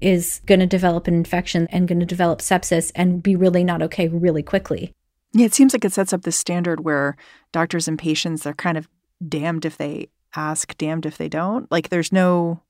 is 0.00 0.40
going 0.46 0.60
to 0.60 0.66
develop 0.66 1.06
an 1.06 1.14
infection 1.14 1.66
and 1.70 1.88
going 1.88 2.00
to 2.00 2.06
develop 2.06 2.40
sepsis 2.40 2.92
and 2.94 3.22
be 3.22 3.34
really 3.34 3.64
not 3.64 3.82
okay 3.82 4.08
really 4.08 4.42
quickly. 4.42 4.92
Yeah, 5.32 5.46
it 5.46 5.54
seems 5.54 5.72
like 5.72 5.84
it 5.84 5.92
sets 5.92 6.12
up 6.12 6.22
this 6.22 6.36
standard 6.36 6.80
where 6.80 7.16
doctors 7.52 7.88
and 7.88 7.98
patients 7.98 8.46
are 8.46 8.54
kind 8.54 8.78
of 8.78 8.88
damned 9.26 9.64
if 9.64 9.76
they 9.76 10.08
ask, 10.34 10.76
damned 10.78 11.06
if 11.06 11.18
they 11.18 11.28
don't. 11.28 11.70
Like 11.70 11.88
there's 11.88 12.12
no 12.12 12.60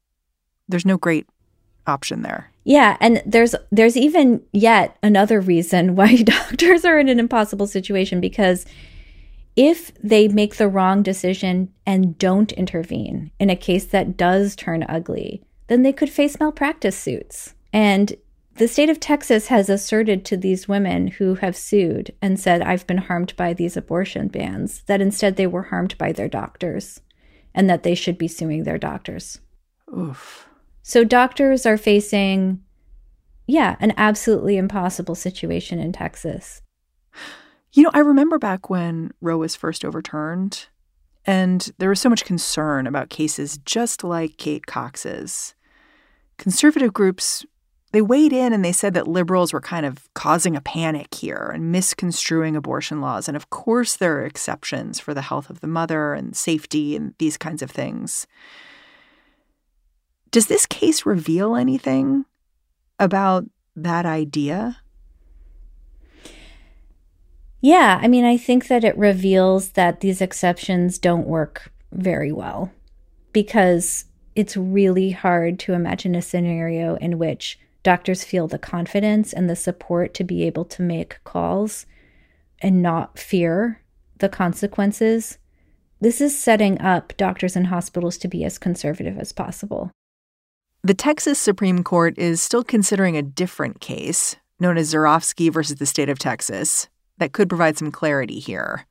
there's 0.69 0.87
no 0.87 0.99
great 0.99 1.27
option 1.87 2.23
there. 2.23 2.51
Yeah, 2.64 2.97
and 3.01 3.23
there's 3.25 3.55
there's 3.71 3.97
even 3.97 4.43
yet 4.53 4.97
another 5.03 5.41
reason 5.41 5.95
why 5.97 6.17
doctors 6.17 6.85
are 6.85 6.99
in 6.99 7.09
an 7.09 7.19
impossible 7.19 7.67
situation 7.67 8.21
because 8.21 8.67
if 9.57 9.93
they 9.95 10.29
make 10.29 10.57
the 10.57 10.69
wrong 10.69 11.03
decision 11.03 11.73
and 11.85 12.17
don't 12.17 12.53
intervene 12.53 13.33
in 13.41 13.51
a 13.51 13.57
case 13.57 13.87
that 13.87 14.17
does 14.17 14.55
turn 14.55 14.85
ugly, 14.88 15.43
then 15.68 15.83
they 15.83 15.92
could 15.92 16.11
face 16.11 16.40
malpractice 16.40 16.98
suits. 16.98 17.54
And 17.72 18.14
the 18.57 18.66
state 18.66 18.90
of 18.90 18.98
Texas 18.98 19.46
has 19.46 19.70
asserted 19.70 20.24
to 20.24 20.37
these 20.37 20.66
women 20.66 21.07
who 21.07 21.37
have 21.37 21.57
sued 21.57 22.12
and 22.20 22.40
said, 22.40 22.61
I've 22.61 22.87
been 22.88 22.98
harmed 22.98 23.37
by 23.37 23.54
these 23.54 23.76
abortion 23.76 24.26
bans, 24.26 24.83
that 24.87 25.00
instead 25.00 25.37
they 25.37 25.46
were 25.46 25.62
harmed 25.64 25.96
by 25.96 26.11
their 26.11 26.28
doctors 26.28 27.00
and 27.54 27.70
that 27.70 27.85
they 27.85 27.94
should 27.94 28.18
be 28.18 28.26
suing 28.26 28.64
their 28.64 28.78
doctors. 28.78 29.38
Oof. 29.96 30.48
So 30.83 31.04
doctors 31.04 31.66
are 31.66 31.78
facing, 31.78 32.62
yeah, 33.46 33.76
an 33.78 33.92
absolutely 33.96 34.57
impossible 34.57 35.14
situation 35.14 35.78
in 35.78 35.92
Texas. 35.92 36.62
You 37.72 37.83
know, 37.85 37.90
I 37.94 38.00
remember 38.00 38.38
back 38.38 38.70
when 38.70 39.12
Roe 39.20 39.38
was 39.38 39.54
first 39.54 39.85
overturned, 39.85 40.66
and 41.26 41.70
there 41.78 41.90
was 41.90 42.00
so 42.00 42.09
much 42.09 42.24
concern 42.24 42.87
about 42.87 43.11
cases 43.11 43.59
just 43.64 44.02
like 44.02 44.38
Kate 44.38 44.66
Cox's 44.66 45.54
conservative 46.38 46.92
groups 46.92 47.44
they 47.92 48.03
weighed 48.03 48.33
in 48.33 48.53
and 48.53 48.64
they 48.64 48.72
said 48.72 48.92
that 48.94 49.09
liberals 49.09 49.53
were 49.53 49.61
kind 49.61 49.87
of 49.87 50.12
causing 50.12 50.55
a 50.55 50.61
panic 50.61 51.14
here 51.14 51.51
and 51.55 51.72
misconstruing 51.72 52.55
abortion 52.55 53.01
laws. 53.01 53.29
And 53.29 53.37
of 53.37 53.48
course, 53.48 53.96
there 53.96 54.18
are 54.18 54.27
exceptions 54.27 55.01
for 55.01 55.14
the 55.14 55.22
health 55.22 55.48
of 55.48 55.61
the 55.61 55.66
mother 55.66 56.12
and 56.12 56.37
safety 56.37 56.94
and 56.94 57.14
these 57.18 57.38
kinds 57.38 57.62
of 57.62 57.70
things. 57.70 58.27
Does 60.31 60.48
this 60.48 60.66
case 60.66 61.07
reveal 61.07 61.57
anything 61.57 62.27
about 62.98 63.46
that 63.74 64.05
idea? 64.05 64.79
Yeah, 67.62 67.98
I 68.03 68.07
mean, 68.07 68.27
I 68.27 68.37
think 68.37 68.68
that 68.68 68.85
it 68.85 68.96
reveals 68.98 69.70
that 69.70 70.01
these 70.01 70.20
exceptions 70.20 70.98
don't 70.98 71.27
work 71.27 71.72
very 71.90 72.33
well 72.33 72.70
because 73.33 74.05
it's 74.38 74.57
really 74.57 75.11
hard 75.11 75.59
to 75.59 75.72
imagine 75.72 76.14
a 76.14 76.22
scenario 76.22 76.94
in 76.98 77.18
which 77.18 77.59
doctors 77.83 78.22
feel 78.22 78.46
the 78.46 78.57
confidence 78.57 79.33
and 79.33 79.51
the 79.51 79.57
support 79.57 80.14
to 80.14 80.22
be 80.22 80.44
able 80.44 80.64
to 80.64 80.81
make 80.81 81.18
calls 81.24 81.87
and 82.61 82.81
not 82.81 83.18
fear 83.18 83.83
the 84.18 84.29
consequences. 84.29 85.38
This 86.01 86.20
is 86.20 86.38
setting 86.38 86.81
up 86.81 87.12
doctors 87.16 87.57
and 87.57 87.66
hospitals 87.66 88.16
to 88.18 88.29
be 88.29 88.44
as 88.44 88.59
conservative 88.59 89.18
as 89.18 89.33
possible. 89.33 89.90
The 90.85 90.94
Texas 90.94 91.40
Supreme 91.40 91.83
Court 91.83 92.16
is 92.16 92.40
still 92.40 92.62
considering 92.62 93.16
a 93.16 93.22
different 93.22 93.81
case, 93.81 94.37
known 94.61 94.79
as 94.79 94.94
Zurawski 94.94 95.53
versus 95.53 95.79
the 95.81 95.87
state 95.87 96.09
of 96.09 96.20
Texas, 96.20 96.88
that 97.16 97.33
could 97.33 97.48
provide 97.48 97.77
some 97.77 97.90
clarity 97.90 98.38
here. 98.38 98.87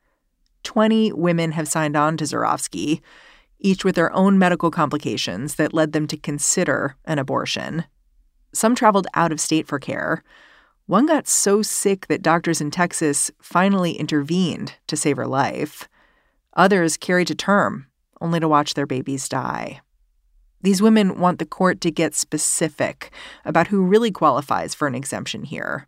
20 0.64 1.14
women 1.14 1.52
have 1.52 1.68
signed 1.68 1.96
on 1.96 2.18
to 2.18 2.24
Zurawski, 2.24 3.00
each 3.58 3.84
with 3.84 3.94
their 3.94 4.12
own 4.12 4.38
medical 4.38 4.70
complications 4.70 5.56
that 5.56 5.74
led 5.74 5.92
them 5.92 6.06
to 6.06 6.16
consider 6.16 6.96
an 7.04 7.18
abortion. 7.18 7.84
Some 8.52 8.74
traveled 8.74 9.06
out 9.14 9.32
of 9.32 9.40
state 9.40 9.66
for 9.66 9.78
care. 9.78 10.22
One 10.86 11.06
got 11.06 11.28
so 11.28 11.62
sick 11.62 12.06
that 12.06 12.22
doctors 12.22 12.60
in 12.60 12.70
Texas 12.70 13.30
finally 13.42 13.92
intervened 13.92 14.74
to 14.86 14.96
save 14.96 15.16
her 15.16 15.26
life. 15.26 15.88
Others 16.54 16.96
carried 16.96 17.28
to 17.28 17.34
term, 17.34 17.86
only 18.20 18.40
to 18.40 18.48
watch 18.48 18.74
their 18.74 18.86
babies 18.86 19.28
die. 19.28 19.80
These 20.62 20.82
women 20.82 21.20
want 21.20 21.38
the 21.38 21.46
court 21.46 21.80
to 21.82 21.90
get 21.90 22.14
specific 22.14 23.12
about 23.44 23.68
who 23.68 23.82
really 23.82 24.10
qualifies 24.10 24.74
for 24.74 24.88
an 24.88 24.94
exemption 24.94 25.44
here. 25.44 25.86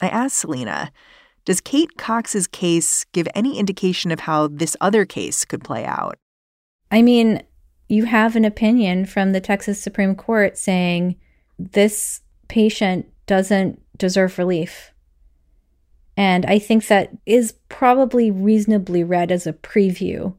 I 0.00 0.08
asked 0.08 0.38
Selena, 0.38 0.90
does 1.44 1.60
Kate 1.60 1.96
Cox's 1.96 2.46
case 2.46 3.04
give 3.12 3.28
any 3.34 3.58
indication 3.58 4.10
of 4.10 4.20
how 4.20 4.48
this 4.48 4.76
other 4.80 5.04
case 5.04 5.44
could 5.44 5.62
play 5.62 5.84
out? 5.84 6.18
I 6.92 7.00
mean, 7.00 7.42
you 7.88 8.04
have 8.04 8.36
an 8.36 8.44
opinion 8.44 9.06
from 9.06 9.32
the 9.32 9.40
Texas 9.40 9.82
Supreme 9.82 10.14
Court 10.14 10.58
saying 10.58 11.16
this 11.58 12.20
patient 12.48 13.06
doesn't 13.26 13.80
deserve 13.96 14.38
relief. 14.38 14.92
And 16.16 16.44
I 16.44 16.58
think 16.58 16.86
that 16.86 17.10
is 17.24 17.54
probably 17.70 18.30
reasonably 18.30 19.02
read 19.02 19.32
as 19.32 19.46
a 19.46 19.54
preview 19.54 20.34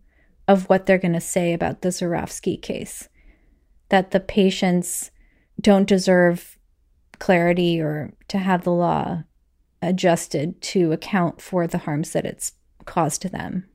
of 0.48 0.70
what 0.70 0.86
they're 0.86 1.00
going 1.00 1.14
to 1.14 1.22
say 1.22 1.54
about 1.54 1.82
the 1.82 1.90
Zurawski 1.90 2.62
case. 2.62 3.10
That 3.90 4.12
the 4.12 4.20
patients 4.20 5.10
don't 5.60 5.88
deserve 5.88 6.60
clarity 7.18 7.82
or 7.82 8.14
to 8.28 8.38
have 8.38 8.64
the 8.64 8.72
law 8.72 9.24
adjusted 9.82 10.62
to 10.62 10.92
account 10.92 11.42
for 11.42 11.66
the 11.66 11.80
harms 11.80 12.12
that 12.12 12.26
it's 12.26 12.54
caused 12.86 13.24
to 13.24 13.30
them. 13.30 13.68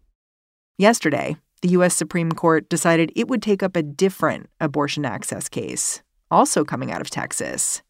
Yesterday, 0.76 1.36
the 1.60 1.68
U.S. 1.70 1.94
Supreme 1.94 2.32
Court 2.32 2.68
decided 2.68 3.12
it 3.14 3.28
would 3.28 3.42
take 3.42 3.62
up 3.62 3.76
a 3.76 3.82
different 3.82 4.48
abortion 4.60 5.04
access 5.04 5.48
case, 5.48 6.02
also 6.30 6.64
coming 6.64 6.92
out 6.92 7.00
of 7.00 7.10
Texas. 7.10 7.82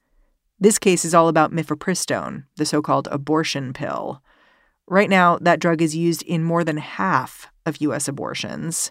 This 0.58 0.78
case 0.78 1.04
is 1.04 1.14
all 1.14 1.28
about 1.28 1.52
mifepristone, 1.52 2.44
the 2.56 2.66
so 2.66 2.82
called 2.82 3.08
abortion 3.10 3.72
pill. 3.72 4.22
Right 4.86 5.10
now, 5.10 5.38
that 5.40 5.60
drug 5.60 5.82
is 5.82 5.94
used 5.94 6.22
in 6.22 6.42
more 6.42 6.64
than 6.64 6.78
half 6.78 7.48
of 7.66 7.80
U.S. 7.82 8.08
abortions. 8.08 8.90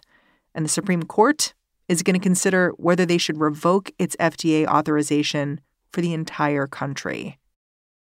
And 0.54 0.64
the 0.64 0.70
Supreme 0.70 1.02
Court 1.02 1.54
is 1.88 2.02
going 2.02 2.14
to 2.14 2.22
consider 2.22 2.70
whether 2.76 3.04
they 3.04 3.18
should 3.18 3.40
revoke 3.40 3.90
its 3.98 4.16
FDA 4.16 4.66
authorization 4.66 5.60
for 5.92 6.00
the 6.00 6.14
entire 6.14 6.66
country. 6.66 7.38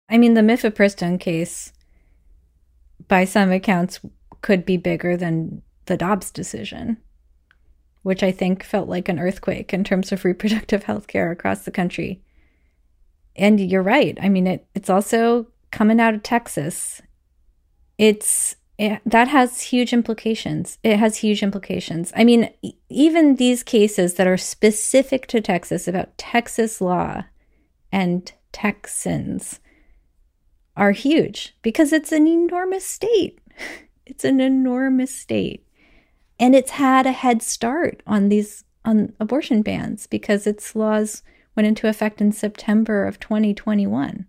I 0.08 0.18
mean, 0.18 0.34
the 0.34 0.40
mifepristone 0.40 1.18
case, 1.18 1.72
by 3.08 3.24
some 3.24 3.50
accounts, 3.50 4.00
could 4.42 4.64
be 4.64 4.76
bigger 4.76 5.16
than 5.16 5.62
the 5.90 5.96
Dobbs 5.96 6.30
decision, 6.30 6.98
which 8.02 8.22
I 8.22 8.30
think 8.30 8.62
felt 8.62 8.88
like 8.88 9.08
an 9.08 9.18
earthquake 9.18 9.74
in 9.74 9.82
terms 9.82 10.12
of 10.12 10.24
reproductive 10.24 10.82
health 10.84 11.08
care 11.08 11.32
across 11.32 11.64
the 11.64 11.72
country. 11.72 12.22
And 13.34 13.58
you're 13.58 13.82
right. 13.82 14.16
I 14.22 14.28
mean, 14.28 14.46
it, 14.46 14.68
it's 14.72 14.88
also 14.88 15.48
coming 15.72 15.98
out 15.98 16.14
of 16.14 16.22
Texas. 16.22 17.02
It's 17.98 18.54
it, 18.78 19.00
that 19.04 19.26
has 19.26 19.62
huge 19.62 19.92
implications. 19.92 20.78
It 20.84 20.96
has 20.96 21.16
huge 21.16 21.42
implications. 21.42 22.12
I 22.14 22.22
mean, 22.22 22.48
even 22.88 23.34
these 23.34 23.64
cases 23.64 24.14
that 24.14 24.28
are 24.28 24.36
specific 24.38 25.26
to 25.26 25.40
Texas 25.40 25.88
about 25.88 26.16
Texas 26.16 26.80
law 26.80 27.24
and 27.90 28.32
Texans 28.52 29.58
are 30.76 30.92
huge 30.92 31.56
because 31.62 31.92
it's 31.92 32.12
an 32.12 32.28
enormous 32.28 32.86
state. 32.86 33.40
It's 34.10 34.24
an 34.24 34.40
enormous 34.40 35.14
state. 35.14 35.64
And 36.40 36.54
it's 36.54 36.70
had 36.72 37.06
a 37.06 37.12
head 37.12 37.42
start 37.42 38.02
on 38.06 38.30
these 38.30 38.64
on 38.82 39.12
abortion 39.20 39.60
bans 39.60 40.06
because 40.06 40.46
its 40.46 40.74
laws 40.74 41.22
went 41.54 41.66
into 41.66 41.86
effect 41.86 42.22
in 42.22 42.32
September 42.32 43.04
of 43.04 43.20
2021. 43.20 44.26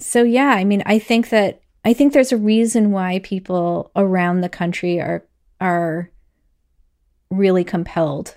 So 0.00 0.24
yeah, 0.24 0.50
I 0.50 0.64
mean, 0.64 0.82
I 0.84 0.98
think 0.98 1.28
that 1.30 1.60
I 1.84 1.92
think 1.92 2.12
there's 2.12 2.32
a 2.32 2.36
reason 2.36 2.90
why 2.90 3.20
people 3.20 3.92
around 3.94 4.40
the 4.40 4.48
country 4.48 5.00
are 5.00 5.24
are 5.60 6.10
really 7.30 7.62
compelled 7.62 8.36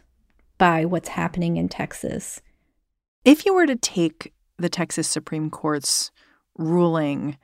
by 0.60 0.86
what's 0.86 1.10
happening 1.10 1.58
in 1.58 1.68
Texas. 1.68 2.42
If 3.26 3.44
you 3.46 3.56
were 3.56 3.66
to 3.66 3.76
take 3.76 4.34
the 4.58 4.70
Texas 4.70 5.08
Supreme 5.08 5.50
Court's 5.50 6.12
ruling 6.58 7.38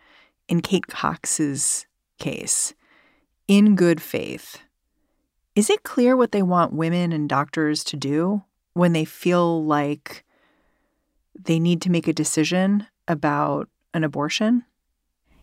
in 0.47 0.61
Kate 0.61 0.87
Cox's 0.87 1.87
case 2.19 2.73
in 3.47 3.75
good 3.75 4.01
faith, 4.01 4.59
is 5.55 5.69
it 5.69 5.83
clear 5.83 6.15
what 6.17 6.31
they 6.31 6.41
want 6.41 6.73
women 6.73 7.11
and 7.11 7.29
doctors 7.29 7.83
to 7.85 7.97
do 7.97 8.43
when 8.73 8.93
they 8.93 9.05
feel 9.05 9.63
like 9.63 10.25
they 11.33 11.59
need 11.59 11.81
to 11.81 11.91
make 11.91 12.07
a 12.07 12.13
decision 12.13 12.87
about 13.07 13.69
an 13.93 14.03
abortion? 14.03 14.65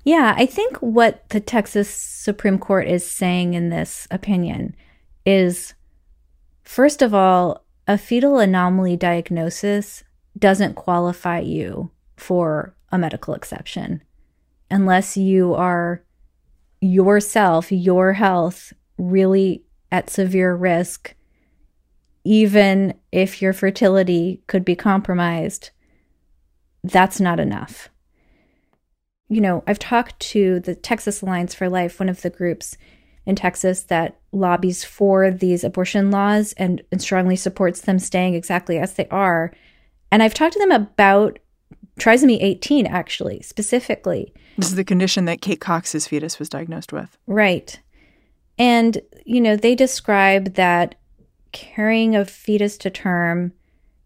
Yeah, 0.05 0.35
I 0.37 0.47
think 0.47 0.77
what 0.79 1.29
the 1.31 1.41
Texas 1.41 1.89
Supreme 1.89 2.59
Court 2.59 2.89
is 2.89 3.09
saying 3.09 3.55
in 3.55 3.71
this 3.71 4.07
opinion 4.11 4.75
is 5.25 5.75
first 6.65 7.03
of 7.03 7.15
all, 7.15 7.65
a 7.87 7.97
fetal 7.97 8.39
anomaly 8.39 8.97
diagnosis 8.97 10.05
doesn't 10.39 10.75
qualify 10.75 11.39
you 11.39 11.91
for 12.17 12.75
a 12.91 12.99
medical 12.99 13.35
exception 13.35 14.03
unless 14.71 15.17
you 15.17 15.55
are 15.55 16.03
yourself, 16.81 17.71
your 17.71 18.15
health 18.15 18.73
really 18.99 19.63
at 19.93 20.11
severe 20.11 20.55
risk, 20.55 21.15
even 22.25 22.95
if 23.13 23.43
your 23.43 23.53
fertility 23.53 24.43
could 24.47 24.65
be 24.65 24.75
compromised. 24.75 25.71
That's 26.83 27.21
not 27.21 27.39
enough. 27.39 27.91
You 29.29 29.41
know, 29.41 29.63
I've 29.67 29.79
talked 29.79 30.19
to 30.21 30.61
the 30.61 30.75
Texas 30.75 31.23
Alliance 31.23 31.55
for 31.55 31.69
Life, 31.69 32.01
one 32.01 32.09
of 32.09 32.23
the 32.23 32.31
groups 32.31 32.77
in 33.25 33.37
Texas 33.37 33.83
that 33.85 34.19
lobbies 34.33 34.83
for 34.83 35.31
these 35.31 35.63
abortion 35.63 36.11
laws 36.11 36.55
and, 36.55 36.83
and 36.91 37.01
strongly 37.01 37.37
supports 37.37 37.83
them 37.83 37.99
staying 37.99 38.35
exactly 38.35 38.79
as 38.79 38.95
they 38.95 39.07
are. 39.09 39.53
And 40.11 40.23
I've 40.23 40.35
talked 40.35 40.55
to 40.55 40.59
them 40.59 40.73
about 40.73 41.39
trisomy 42.01 42.39
18, 42.41 42.87
actually, 42.87 43.43
specifically. 43.43 44.33
This 44.57 44.69
is 44.69 44.75
the 44.75 44.85
condition 44.85 45.27
that 45.27 45.41
Kate 45.41 45.61
Cox's 45.61 46.07
fetus 46.07 46.39
was 46.39 46.49
diagnosed 46.49 46.93
with. 46.93 47.17
Right. 47.27 47.79
And, 48.59 49.01
you 49.25 49.41
know, 49.41 49.57
they 49.57 49.75
describe 49.75 50.55
that 50.55 50.97
carrying 51.53 52.17
a 52.17 52.25
fetus 52.25 52.77
to 52.79 52.91
term 52.91 53.53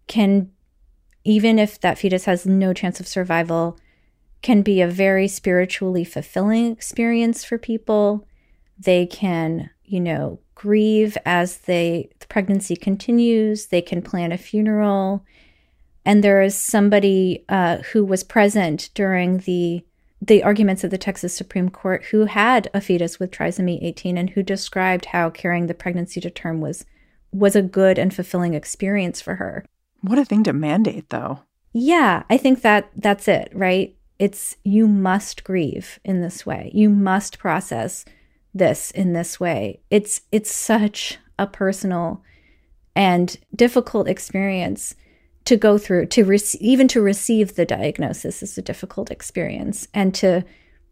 can, 0.07 0.51
even 1.25 1.59
if 1.59 1.81
that 1.81 1.99
fetus 1.99 2.25
has 2.25 2.47
no 2.47 2.73
chance 2.73 3.01
of 3.01 3.09
survival, 3.09 3.79
can 4.43 4.63
be 4.63 4.81
a 4.81 4.89
very 4.89 5.29
spiritually 5.29 6.05
fulfilling 6.05 6.73
experience 6.73 7.45
for 7.45 7.59
people. 7.59 8.27
They 8.79 9.07
can, 9.07 9.71
you 9.85 10.01
know, 10.01 10.41
grieve 10.55 11.17
as 11.25 11.59
they 11.59 12.11
the 12.21 12.27
pregnancy 12.27 12.77
continues. 12.77 13.67
They 13.67 13.83
can 13.83 14.03
plan 14.03 14.33
a 14.33 14.39
funeral. 14.39 15.25
And 16.05 16.23
there 16.23 16.43
is 16.43 16.57
somebody 16.57 17.45
uh, 17.49 17.79
who 17.79 18.05
was 18.05 18.23
present 18.23 18.91
during 18.95 19.39
the 19.39 19.85
the 20.21 20.43
arguments 20.43 20.83
of 20.83 20.91
the 20.91 20.99
Texas 20.99 21.35
Supreme 21.35 21.69
Court 21.69 22.05
who 22.07 22.25
had 22.25 22.71
a 22.73 22.81
fetus 22.81 23.19
with 23.19 23.31
trisomy 23.31 23.83
18 23.83 24.17
and 24.17 24.31
who 24.31 24.43
described 24.43 25.07
how 25.07 25.31
carrying 25.31 25.67
the 25.67 25.75
pregnancy 25.75 26.21
to 26.21 26.31
term 26.31 26.61
was 26.61 26.85
was 27.33 27.55
a 27.55 27.63
good 27.63 27.99
and 27.99 28.15
fulfilling 28.15 28.55
experience 28.55 29.21
for 29.21 29.35
her. 29.35 29.65
What 30.01 30.19
a 30.19 30.25
thing 30.25 30.43
to 30.45 30.53
mandate 30.53 31.11
though. 31.11 31.41
Yeah, 31.73 32.23
I 32.31 32.39
think 32.39 32.63
that 32.63 32.91
that's 32.97 33.29
it, 33.29 33.51
right? 33.53 33.95
It's 34.19 34.57
you 34.65 34.89
must 34.89 35.45
grieve 35.45 35.99
in 36.05 36.23
this 36.23 36.47
way. 36.47 36.71
You 36.73 36.89
must 36.89 37.39
process 37.39 38.07
this 38.55 38.91
in 38.93 39.13
this 39.13 39.39
way. 39.39 39.81
It's 39.91 40.23
it's 40.33 40.51
such 40.51 41.19
a 41.39 41.47
personal 41.47 42.23
and 42.95 43.37
difficult 43.55 44.09
experience 44.09 44.95
to 45.47 45.57
go 45.57 45.79
through 45.79 46.07
to 46.07 46.25
receive 46.25 46.61
even 46.61 46.89
to 46.89 47.01
receive 47.01 47.55
the 47.55 47.65
diagnosis 47.65 48.43
is 48.43 48.59
a 48.59 48.63
difficult 48.63 49.11
experience 49.11 49.89
and 49.95 50.15
to 50.15 50.45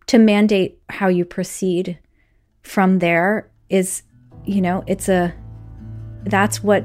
to 0.07 0.19
mandate 0.19 0.79
how 0.89 1.09
you 1.09 1.25
proceed 1.25 1.99
from 2.63 2.99
there 3.01 3.51
is 3.69 4.03
you 4.45 4.61
know 4.61 4.83
it's 4.87 5.09
a 5.09 5.35
that's 6.25 6.63
what 6.63 6.85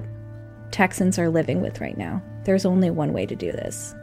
Texans 0.71 1.17
are 1.17 1.29
living 1.29 1.62
with 1.62 1.82
right 1.82 1.97
now. 1.97 2.21
There's 2.43 2.65
only 2.65 2.89
one 2.89 3.13
way 3.13 3.25
to 3.25 3.36
do 3.36 3.51
this. 3.51 3.95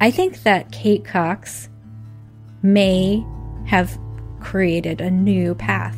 I 0.00 0.10
think 0.10 0.42
that 0.44 0.72
Kate 0.72 1.04
Cox 1.04 1.68
may 2.62 3.24
have 3.66 3.98
created 4.40 5.00
a 5.00 5.10
new 5.10 5.54
path. 5.54 5.96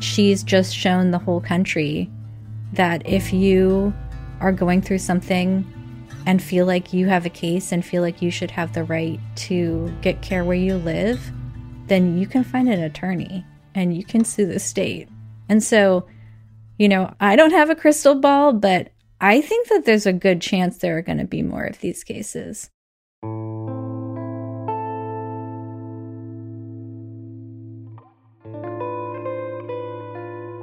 She's 0.00 0.42
just 0.42 0.74
shown 0.74 1.10
the 1.10 1.18
whole 1.18 1.40
country 1.40 2.10
that 2.72 3.06
if 3.06 3.32
you 3.32 3.92
are 4.40 4.52
going 4.52 4.82
through 4.82 4.98
something 4.98 5.66
and 6.26 6.42
feel 6.42 6.66
like 6.66 6.92
you 6.92 7.08
have 7.08 7.26
a 7.26 7.30
case 7.30 7.72
and 7.72 7.84
feel 7.84 8.02
like 8.02 8.22
you 8.22 8.30
should 8.30 8.50
have 8.50 8.72
the 8.72 8.84
right 8.84 9.20
to 9.34 9.92
get 10.02 10.22
care 10.22 10.44
where 10.44 10.56
you 10.56 10.76
live, 10.76 11.32
then 11.86 12.16
you 12.16 12.26
can 12.26 12.44
find 12.44 12.68
an 12.68 12.82
attorney 12.82 13.44
and 13.74 13.96
you 13.96 14.04
can 14.04 14.24
sue 14.24 14.46
the 14.46 14.60
state. 14.60 15.08
And 15.48 15.62
so, 15.62 16.06
you 16.78 16.88
know, 16.88 17.14
I 17.20 17.36
don't 17.36 17.50
have 17.50 17.70
a 17.70 17.74
crystal 17.74 18.14
ball, 18.14 18.52
but 18.52 18.92
I 19.20 19.40
think 19.40 19.68
that 19.68 19.84
there's 19.84 20.06
a 20.06 20.12
good 20.12 20.40
chance 20.40 20.78
there 20.78 20.98
are 20.98 21.02
going 21.02 21.18
to 21.18 21.24
be 21.24 21.42
more 21.42 21.64
of 21.64 21.80
these 21.80 22.04
cases. 22.04 22.70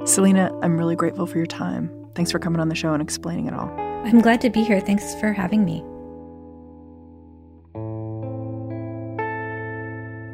Selena, 0.06 0.50
I'm 0.62 0.76
really 0.76 0.96
grateful 0.96 1.26
for 1.26 1.36
your 1.36 1.46
time. 1.46 1.99
Thanks 2.14 2.30
for 2.30 2.38
coming 2.38 2.60
on 2.60 2.68
the 2.68 2.74
show 2.74 2.92
and 2.92 3.02
explaining 3.02 3.46
it 3.46 3.54
all. 3.54 3.70
I'm 4.04 4.20
glad 4.20 4.40
to 4.42 4.50
be 4.50 4.62
here. 4.62 4.80
Thanks 4.80 5.14
for 5.16 5.32
having 5.32 5.64
me. 5.64 5.84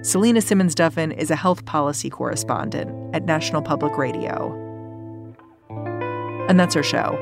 Selena 0.06 0.40
Simmons 0.40 0.74
Duffin 0.74 1.12
is 1.18 1.32
a 1.32 1.36
health 1.36 1.64
policy 1.64 2.08
correspondent 2.08 2.92
at 3.12 3.24
National 3.24 3.60
Public 3.60 3.98
Radio. 3.98 4.54
And 6.48 6.60
that's 6.60 6.76
our 6.76 6.84
show. 6.84 7.18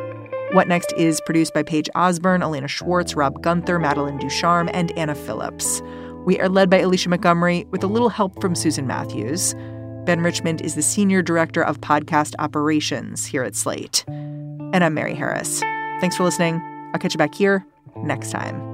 What 0.53 0.69
Next 0.69 0.93
is 0.99 1.21
produced 1.25 1.55
by 1.55 1.63
Paige 1.63 1.89
Osborne, 1.95 2.43
Elena 2.43 2.69
Schwartz, 2.69 3.15
Rob 3.15 3.43
Gunther, 3.43 3.79
Madeline 3.79 4.19
Ducharme, 4.19 4.69
and 4.75 4.97
Anna 4.99 5.15
Phillips. 5.15 5.83
We 6.27 6.39
are 6.41 6.49
led 6.49 6.69
by 6.69 6.79
Alicia 6.79 7.09
Montgomery 7.09 7.65
with 7.71 7.83
a 7.83 7.87
little 7.87 8.11
help 8.11 8.39
from 8.41 8.55
Susan 8.55 8.87
Matthews. 8.87 9.55
Ben 10.05 10.21
Richmond 10.21 10.61
is 10.61 10.75
the 10.75 10.83
Senior 10.83 11.23
Director 11.23 11.65
of 11.65 11.81
Podcast 11.81 12.35
Operations 12.39 13.25
here 13.25 13.43
at 13.43 13.57
Slate. 13.57 14.05
And 14.75 14.83
I'm 14.83 14.93
Mary 14.93 15.15
Harris. 15.15 15.61
Thanks 16.01 16.17
for 16.17 16.25
listening. 16.25 16.61
I'll 16.93 16.99
catch 16.99 17.15
you 17.15 17.19
back 17.19 17.33
here 17.33 17.65
next 17.95 18.33
time. 18.33 18.74